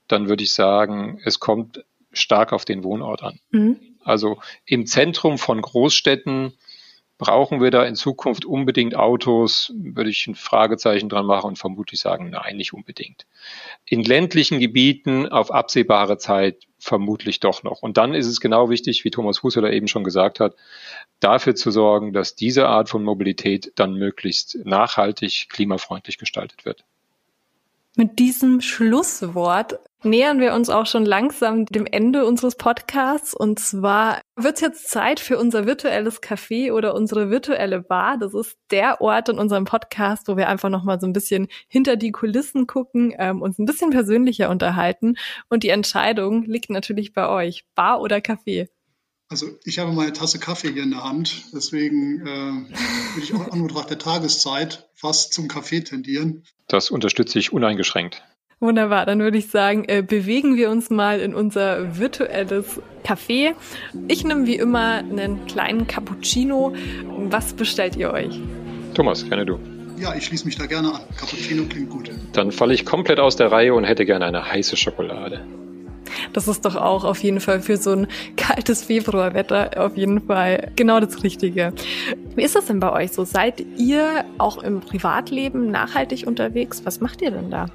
dann 0.07 0.27
würde 0.27 0.43
ich 0.43 0.53
sagen, 0.53 1.19
es 1.23 1.39
kommt 1.39 1.85
stark 2.11 2.53
auf 2.53 2.65
den 2.65 2.83
Wohnort 2.83 3.23
an. 3.23 3.39
Mhm. 3.51 3.79
Also 4.03 4.39
im 4.65 4.85
Zentrum 4.85 5.37
von 5.37 5.61
Großstädten 5.61 6.53
brauchen 7.21 7.61
wir 7.61 7.69
da 7.69 7.85
in 7.85 7.95
Zukunft 7.95 8.45
unbedingt 8.45 8.95
Autos, 8.95 9.71
würde 9.77 10.09
ich 10.09 10.25
ein 10.25 10.33
Fragezeichen 10.33 11.07
dran 11.07 11.27
machen 11.27 11.49
und 11.49 11.59
vermutlich 11.59 11.99
sagen, 11.99 12.31
nein, 12.31 12.57
nicht 12.57 12.73
unbedingt. 12.73 13.27
In 13.85 14.03
ländlichen 14.03 14.59
Gebieten 14.59 15.27
auf 15.29 15.51
absehbare 15.51 16.17
Zeit 16.17 16.63
vermutlich 16.79 17.39
doch 17.39 17.61
noch. 17.61 17.83
Und 17.83 17.97
dann 17.97 18.15
ist 18.15 18.25
es 18.25 18.39
genau 18.39 18.71
wichtig, 18.71 19.05
wie 19.05 19.11
Thomas 19.11 19.43
Husseler 19.43 19.71
eben 19.71 19.87
schon 19.87 20.03
gesagt 20.03 20.39
hat, 20.39 20.55
dafür 21.19 21.53
zu 21.53 21.69
sorgen, 21.69 22.11
dass 22.11 22.33
diese 22.33 22.67
Art 22.67 22.89
von 22.89 23.03
Mobilität 23.03 23.71
dann 23.75 23.93
möglichst 23.93 24.57
nachhaltig, 24.65 25.45
klimafreundlich 25.49 26.17
gestaltet 26.17 26.65
wird. 26.65 26.83
Mit 27.95 28.17
diesem 28.17 28.61
Schlusswort 28.61 29.79
nähern 30.03 30.39
wir 30.39 30.53
uns 30.53 30.69
auch 30.69 30.85
schon 30.85 31.05
langsam 31.05 31.65
dem 31.65 31.85
Ende 31.85 32.25
unseres 32.25 32.55
Podcasts. 32.55 33.33
Und 33.33 33.59
zwar 33.59 34.21
wird 34.35 34.55
es 34.55 34.61
jetzt 34.61 34.89
Zeit 34.89 35.19
für 35.19 35.37
unser 35.37 35.65
virtuelles 35.65 36.21
Café 36.21 36.73
oder 36.73 36.95
unsere 36.95 37.29
virtuelle 37.29 37.81
Bar. 37.81 38.17
Das 38.17 38.33
ist 38.33 38.57
der 38.71 39.01
Ort 39.01 39.29
in 39.29 39.39
unserem 39.39 39.65
Podcast, 39.65 40.27
wo 40.27 40.37
wir 40.37 40.49
einfach 40.49 40.69
nochmal 40.69 40.99
so 40.99 41.07
ein 41.07 41.13
bisschen 41.13 41.47
hinter 41.67 41.95
die 41.95 42.11
Kulissen 42.11 42.67
gucken, 42.67 43.13
ähm, 43.17 43.41
uns 43.41 43.59
ein 43.59 43.65
bisschen 43.65 43.91
persönlicher 43.91 44.49
unterhalten. 44.49 45.15
Und 45.49 45.63
die 45.63 45.69
Entscheidung 45.69 46.43
liegt 46.43 46.69
natürlich 46.69 47.13
bei 47.13 47.27
euch. 47.27 47.65
Bar 47.75 48.01
oder 48.01 48.17
Café? 48.17 48.67
Also 49.31 49.47
ich 49.63 49.79
habe 49.79 49.93
meine 49.93 50.11
Tasse 50.11 50.39
Kaffee 50.39 50.73
hier 50.73 50.83
in 50.83 50.91
der 50.91 51.05
Hand, 51.05 51.45
deswegen 51.53 52.19
äh, 52.19 52.25
würde 52.25 53.23
ich 53.23 53.33
auch 53.33 53.49
an 53.49 53.65
Betracht 53.65 53.89
der 53.89 53.97
Tageszeit 53.97 54.89
fast 54.93 55.33
zum 55.33 55.47
Kaffee 55.47 55.79
tendieren. 55.85 56.43
Das 56.67 56.91
unterstütze 56.91 57.39
ich 57.39 57.53
uneingeschränkt. 57.53 58.23
Wunderbar, 58.63 59.07
dann 59.07 59.21
würde 59.21 59.39
ich 59.39 59.47
sagen, 59.47 59.85
äh, 59.87 60.03
bewegen 60.03 60.55
wir 60.55 60.69
uns 60.69 60.91
mal 60.91 61.19
in 61.19 61.33
unser 61.33 61.97
virtuelles 61.97 62.79
Café. 63.03 63.55
Ich 64.07 64.23
nehme 64.23 64.45
wie 64.45 64.55
immer 64.55 64.97
einen 64.97 65.47
kleinen 65.47 65.87
Cappuccino. 65.87 66.75
Was 67.31 67.53
bestellt 67.53 67.95
ihr 67.95 68.13
euch? 68.13 68.39
Thomas, 68.93 69.27
gerne 69.27 69.47
du. 69.47 69.57
Ja, 69.97 70.13
ich 70.13 70.25
schließe 70.25 70.45
mich 70.45 70.59
da 70.59 70.67
gerne 70.67 70.93
an. 70.93 71.01
Cappuccino 71.17 71.63
klingt 71.63 71.89
gut. 71.89 72.11
Dann 72.33 72.51
falle 72.51 72.75
ich 72.75 72.85
komplett 72.85 73.19
aus 73.19 73.35
der 73.35 73.51
Reihe 73.51 73.73
und 73.73 73.83
hätte 73.83 74.05
gerne 74.05 74.25
eine 74.25 74.51
heiße 74.51 74.77
Schokolade. 74.77 75.43
Das 76.31 76.47
ist 76.47 76.63
doch 76.63 76.75
auch 76.75 77.03
auf 77.03 77.23
jeden 77.23 77.39
Fall 77.39 77.61
für 77.61 77.77
so 77.77 77.93
ein 77.93 78.07
kaltes 78.37 78.83
Februarwetter 78.83 79.83
auf 79.83 79.97
jeden 79.97 80.21
Fall 80.21 80.71
genau 80.75 80.99
das 80.99 81.23
Richtige. 81.23 81.73
Wie 82.35 82.43
ist 82.43 82.55
das 82.55 82.65
denn 82.65 82.79
bei 82.79 82.93
euch 82.93 83.11
so? 83.11 83.25
Seid 83.25 83.65
ihr 83.79 84.23
auch 84.37 84.61
im 84.61 84.81
Privatleben 84.81 85.71
nachhaltig 85.71 86.27
unterwegs? 86.27 86.85
Was 86.85 86.99
macht 86.99 87.23
ihr 87.23 87.31
denn 87.31 87.49
da? 87.49 87.65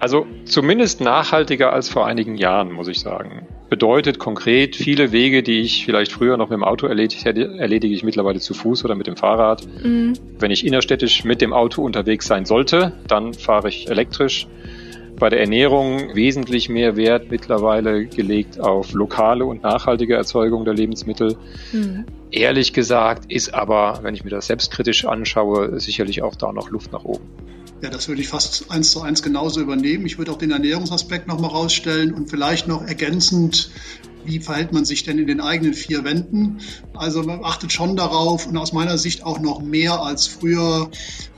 Also 0.00 0.26
zumindest 0.46 1.02
nachhaltiger 1.02 1.74
als 1.74 1.90
vor 1.90 2.06
einigen 2.06 2.36
Jahren, 2.36 2.72
muss 2.72 2.88
ich 2.88 3.00
sagen. 3.00 3.46
Bedeutet 3.68 4.18
konkret, 4.18 4.74
viele 4.74 5.12
Wege, 5.12 5.42
die 5.42 5.60
ich 5.60 5.84
vielleicht 5.84 6.10
früher 6.10 6.38
noch 6.38 6.48
mit 6.48 6.56
dem 6.56 6.64
Auto 6.64 6.86
erledigt 6.86 7.26
hätte, 7.26 7.58
erledige 7.58 7.94
ich 7.94 8.02
mittlerweile 8.02 8.40
zu 8.40 8.54
Fuß 8.54 8.84
oder 8.84 8.94
mit 8.94 9.06
dem 9.06 9.16
Fahrrad. 9.16 9.66
Mhm. 9.84 10.14
Wenn 10.38 10.50
ich 10.50 10.66
innerstädtisch 10.66 11.24
mit 11.24 11.42
dem 11.42 11.52
Auto 11.52 11.84
unterwegs 11.84 12.26
sein 12.26 12.46
sollte, 12.46 12.94
dann 13.06 13.34
fahre 13.34 13.68
ich 13.68 13.90
elektrisch. 13.90 14.48
Bei 15.18 15.28
der 15.28 15.40
Ernährung 15.40 16.14
wesentlich 16.14 16.70
mehr 16.70 16.96
Wert 16.96 17.30
mittlerweile 17.30 18.06
gelegt 18.06 18.58
auf 18.58 18.94
lokale 18.94 19.44
und 19.44 19.62
nachhaltige 19.62 20.14
Erzeugung 20.14 20.64
der 20.64 20.72
Lebensmittel. 20.72 21.36
Mhm. 21.72 22.06
Ehrlich 22.30 22.72
gesagt 22.72 23.30
ist 23.30 23.52
aber, 23.52 23.98
wenn 24.02 24.14
ich 24.14 24.24
mir 24.24 24.30
das 24.30 24.46
selbstkritisch 24.46 25.04
anschaue, 25.04 25.78
sicherlich 25.78 26.22
auch 26.22 26.36
da 26.36 26.52
noch 26.52 26.70
Luft 26.70 26.90
nach 26.90 27.04
oben. 27.04 27.28
Ja, 27.82 27.88
das 27.88 28.08
würde 28.08 28.20
ich 28.20 28.28
fast 28.28 28.70
eins 28.70 28.90
zu 28.90 29.00
eins 29.00 29.22
genauso 29.22 29.60
übernehmen. 29.60 30.04
Ich 30.04 30.18
würde 30.18 30.32
auch 30.32 30.38
den 30.38 30.50
Ernährungsaspekt 30.50 31.26
nochmal 31.26 31.50
rausstellen 31.50 32.12
und 32.12 32.28
vielleicht 32.28 32.68
noch 32.68 32.82
ergänzend, 32.86 33.70
wie 34.24 34.38
verhält 34.38 34.72
man 34.72 34.84
sich 34.84 35.02
denn 35.02 35.18
in 35.18 35.26
den 35.26 35.40
eigenen 35.40 35.74
vier 35.74 36.04
Wänden? 36.04 36.58
Also 36.94 37.22
man 37.22 37.44
achtet 37.44 37.72
schon 37.72 37.96
darauf 37.96 38.46
und 38.46 38.56
aus 38.56 38.72
meiner 38.72 38.98
Sicht 38.98 39.24
auch 39.24 39.40
noch 39.40 39.62
mehr 39.62 40.02
als 40.02 40.26
früher, 40.26 40.90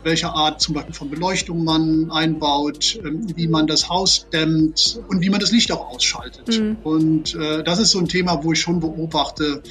welche 0.02 0.30
Art 0.30 0.60
zum 0.60 0.74
Beispiel 0.74 0.94
von 0.94 1.10
Beleuchtung 1.10 1.64
man 1.64 2.10
einbaut, 2.10 2.98
ähm, 3.04 3.26
wie 3.36 3.46
man 3.46 3.66
das 3.66 3.88
Haus 3.88 4.26
dämmt 4.32 5.00
und 5.08 5.22
wie 5.22 5.30
man 5.30 5.40
das 5.40 5.52
Licht 5.52 5.70
auch 5.70 5.94
ausschaltet. 5.94 6.58
Mhm. 6.58 6.76
Und 6.82 7.34
äh, 7.34 7.62
das 7.62 7.78
ist 7.78 7.92
so 7.92 7.98
ein 7.98 8.08
Thema, 8.08 8.42
wo 8.42 8.52
ich 8.52 8.60
schon 8.60 8.80
beobachte, 8.80 9.62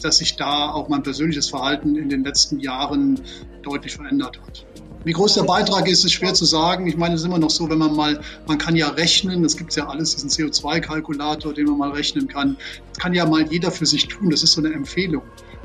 dass 0.00 0.18
sich 0.18 0.36
da 0.36 0.70
auch 0.70 0.88
mein 0.88 1.02
persönliches 1.02 1.48
Verhalten 1.48 1.96
in 1.96 2.08
den 2.08 2.24
letzten 2.24 2.60
Jahren 2.60 3.20
deutlich 3.62 3.94
verändert 3.94 4.40
hat. 4.40 4.66
Wie 5.04 5.12
groß 5.12 5.34
der 5.34 5.42
Beitrag 5.42 5.88
ist, 5.88 6.04
ist 6.04 6.12
schwer 6.12 6.34
zu 6.34 6.44
sagen. 6.44 6.86
Ich 6.86 6.96
meine, 6.96 7.14
es 7.14 7.22
ist 7.22 7.26
immer 7.26 7.38
noch 7.38 7.50
so, 7.50 7.68
wenn 7.68 7.78
man 7.78 7.94
mal, 7.94 8.20
man 8.46 8.58
kann 8.58 8.76
ja 8.76 8.88
rechnen, 8.88 9.44
es 9.44 9.56
gibt 9.56 9.74
ja 9.74 9.88
alles, 9.88 10.14
diesen 10.14 10.30
CO2-Kalkulator, 10.30 11.52
den 11.52 11.66
man 11.66 11.78
mal 11.78 11.90
rechnen 11.90 12.28
kann. 12.28 12.56
Das 12.90 12.98
kann 12.98 13.12
ja 13.12 13.26
mal 13.26 13.42
jeder 13.50 13.72
für 13.72 13.86
sich 13.86 14.06
tun, 14.06 14.30
das 14.30 14.42
ist 14.42 14.52
so 14.52 14.60
eine 14.60 14.72
Empfehlung. 14.72 15.22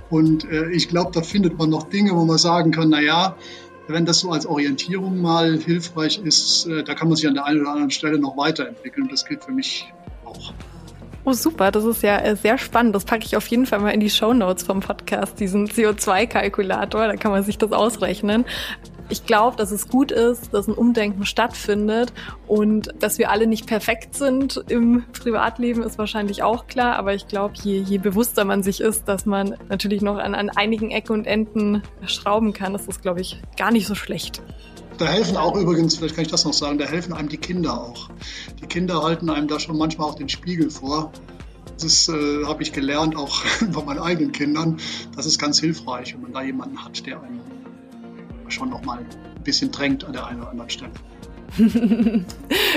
Und 0.10 0.50
äh, 0.50 0.71
ich 0.71 0.89
glaube, 0.89 1.12
da 1.13 1.21
findet 1.21 1.58
man 1.58 1.69
noch 1.69 1.84
Dinge, 1.84 2.15
wo 2.15 2.26
man 2.26 2.38
sagen 2.38 2.71
kann, 2.71 2.89
na 2.89 3.02
ja, 3.02 3.36
wenn 3.88 4.06
das 4.06 4.19
so 4.19 4.32
als 4.32 4.45
Orientierung 4.45 5.21
mal 5.21 5.58
hilfreich 5.60 6.19
ist, 6.23 6.65
äh, 6.65 6.84
da 6.84 6.93
kann 6.93 7.08
man 7.08 7.17
sich 7.17 7.28
an 7.28 7.36
der 7.36 7.45
einen 7.45 7.62
oder 7.62 7.71
anderen 7.71 7.91
Stelle 7.91 8.17
noch 8.17 8.38
weiterentwickeln. 8.38 9.08
Das 9.10 9.26
gilt 9.26 9.43
für 9.43 9.52
mich 9.52 9.93
auch. 10.26 10.54
Oh, 11.26 11.34
super, 11.34 11.71
das 11.71 11.84
ist 11.84 12.04
ja 12.04 12.17
äh, 12.19 12.36
sehr 12.38 12.58
spannend. 12.58 12.95
Das 12.95 13.04
packe 13.04 13.26
ich 13.26 13.36
auf 13.36 13.45
jeden 13.47 13.65
Fall 13.65 13.80
mal 13.80 13.89
in 13.89 14.00
die 14.00 14.10
Show 14.10 14.34
Notes 14.34 14.63
vom 14.63 14.80
Podcast, 14.80 15.39
diesen 15.39 15.67
CO2-Kalkulator. 15.67 17.08
Da 17.08 17.15
kann 17.17 17.32
man 17.32 17.43
sich 17.43 17.58
das 17.58 17.73
ausrechnen 17.73 18.45
ich 19.10 19.26
glaube, 19.26 19.56
dass 19.56 19.72
es 19.72 19.88
gut 19.88 20.12
ist, 20.12 20.54
dass 20.54 20.67
ein 20.67 20.74
Umdenken 20.74 21.26
stattfindet 21.26 22.13
und 22.48 22.93
dass 23.00 23.17
wir 23.17 23.32
alle 23.32 23.48
nicht 23.48 23.65
perfekt 23.65 24.15
sind 24.15 24.63
im 24.67 25.04
Privatleben 25.13 25.84
ist 25.84 25.98
wahrscheinlich 25.98 26.43
auch 26.43 26.67
klar, 26.67 26.96
aber 26.98 27.13
ich 27.13 27.28
glaube, 27.28 27.54
je, 27.62 27.80
je 27.80 27.98
bewusster 27.98 28.46
man 28.46 28.63
sich 28.63 28.82
ist, 28.82 29.08
dass 29.08 29.26
man 29.26 29.56
natürlich 29.70 30.02
noch 30.02 30.17
an, 30.17 30.36
an 30.36 30.50
einigen 30.50 30.91
Ecken 30.91 31.13
und 31.13 31.26
Enden 31.26 31.84
schrauben 32.06 32.54
kann, 32.54 32.76
ist 32.76 32.88
das, 32.88 33.02
glaube 33.02 33.22
ich, 33.22 33.41
gar 33.58 33.72
nicht 33.72 33.88
so 33.88 33.96
schlecht. 33.96 34.41
Da 34.98 35.06
helfen 35.06 35.38
auch 35.38 35.56
übrigens, 35.56 35.98
vielleicht 35.98 36.15
kann 36.15 36.26
ich 36.26 36.32
das 36.32 36.43
noch 36.43 36.54
sagen, 36.54 36.80
da 36.80 36.86
helfen 36.86 37.13
einem 37.13 37.30
die 37.30 37.38
Kinder 37.38 37.80
auch. 37.80 38.10
Die 38.62 38.65
Kinder 38.65 39.04
halten 39.04 39.30
einem 39.30 39.48
da 39.48 39.60
schon 39.60 39.78
manchmal 39.78 40.10
auch 40.10 40.15
den 40.15 40.28
Spiegel 40.28 40.72
vor. 40.72 41.12
Das 41.80 42.10
äh, 42.10 42.46
habe 42.46 42.63
ich 42.63 42.74
gelernt, 42.74 43.15
auch 43.15 43.43
bei 43.72 43.84
meinen 43.84 44.00
eigenen 44.00 44.32
Kindern. 44.32 44.80
Das 45.15 45.28
ist 45.28 45.38
ganz 45.38 45.60
hilfreich, 45.60 46.13
wenn 46.15 46.24
man 46.24 46.34
da 46.34 46.41
jemanden 46.41 46.84
hat, 46.84 47.06
der 47.06 47.22
einen 47.22 47.57
schon 48.52 48.70
noch 48.70 48.84
mal 48.84 49.00
ein 49.00 49.44
bisschen 49.44 49.72
drängt 49.72 50.04
an 50.04 50.14
der 50.14 50.28
einen 50.28 50.42
oder 50.42 50.52
anderen 50.52 50.70
Stelle. 50.70 50.92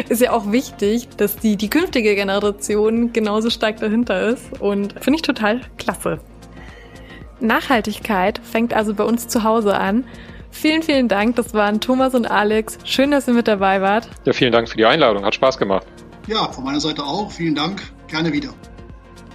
ist 0.09 0.20
ja 0.20 0.33
auch 0.33 0.50
wichtig, 0.52 1.09
dass 1.16 1.37
die, 1.37 1.56
die 1.56 1.68
künftige 1.68 2.14
Generation 2.14 3.12
genauso 3.12 3.50
stark 3.50 3.78
dahinter 3.78 4.28
ist 4.28 4.61
und 4.61 4.94
finde 5.00 5.16
ich 5.16 5.22
total 5.22 5.61
klasse. 5.76 6.20
Nachhaltigkeit 7.40 8.40
fängt 8.42 8.74
also 8.74 8.94
bei 8.94 9.04
uns 9.04 9.28
zu 9.28 9.44
Hause 9.44 9.76
an. 9.76 10.04
Vielen, 10.50 10.83
vielen 10.83 11.09
Dank. 11.09 11.37
Das 11.37 11.54
waren 11.54 11.80
Thomas 11.80 12.14
und 12.14 12.30
Alex. 12.30 12.78
Schön, 12.85 13.11
dass 13.11 13.28
ihr 13.28 13.35
mit 13.35 13.48
dabei 13.48 13.80
wart. 13.80 14.09
Ja, 14.24 14.33
vielen 14.33 14.52
Dank 14.52 14.68
für 14.68 14.76
die 14.76 14.85
Einladung. 14.85 15.24
Hat 15.24 15.35
Spaß 15.35 15.59
gemacht. 15.59 15.87
Ja, 16.26 16.50
von 16.52 16.64
meiner 16.64 16.80
Seite 16.80 17.02
auch. 17.02 17.30
Vielen 17.30 17.54
Dank. 17.54 17.83
Gerne 18.09 18.33
wieder. 18.33 18.50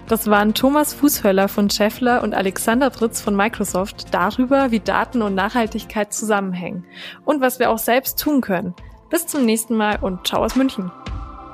Das 0.08 0.28
waren 0.30 0.54
Thomas 0.54 0.94
Fußhöller 0.94 1.48
von 1.48 1.70
Scheffler 1.70 2.22
und 2.22 2.36
Alexander 2.36 2.92
Fritz 2.92 3.22
von 3.22 3.36
Microsoft 3.36 4.14
darüber, 4.14 4.70
wie 4.70 4.80
Daten 4.80 5.24
und 5.24 5.34
Nachhaltigkeit 5.34 6.14
zusammenhängen 6.14 6.86
und 7.26 7.42
was 7.42 7.58
wir 7.58 7.72
auch 7.72 7.80
selbst 7.80 8.20
tun 8.20 8.42
können. 8.42 8.76
Bis 9.10 9.26
zum 9.26 9.46
nächsten 9.46 9.76
Mal 9.76 9.98
und 10.02 10.28
ciao 10.28 10.44
aus 10.44 10.56
München. 10.56 10.92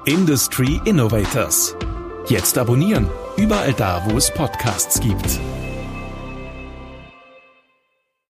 Industry 0.06 0.82
Innovators. 0.84 1.76
Jetzt 2.28 2.58
abonnieren, 2.58 3.08
überall 3.38 3.74
da, 3.74 4.04
wo 4.08 4.18
es 4.18 4.32
Podcasts 4.34 5.00
gibt. 5.00 5.40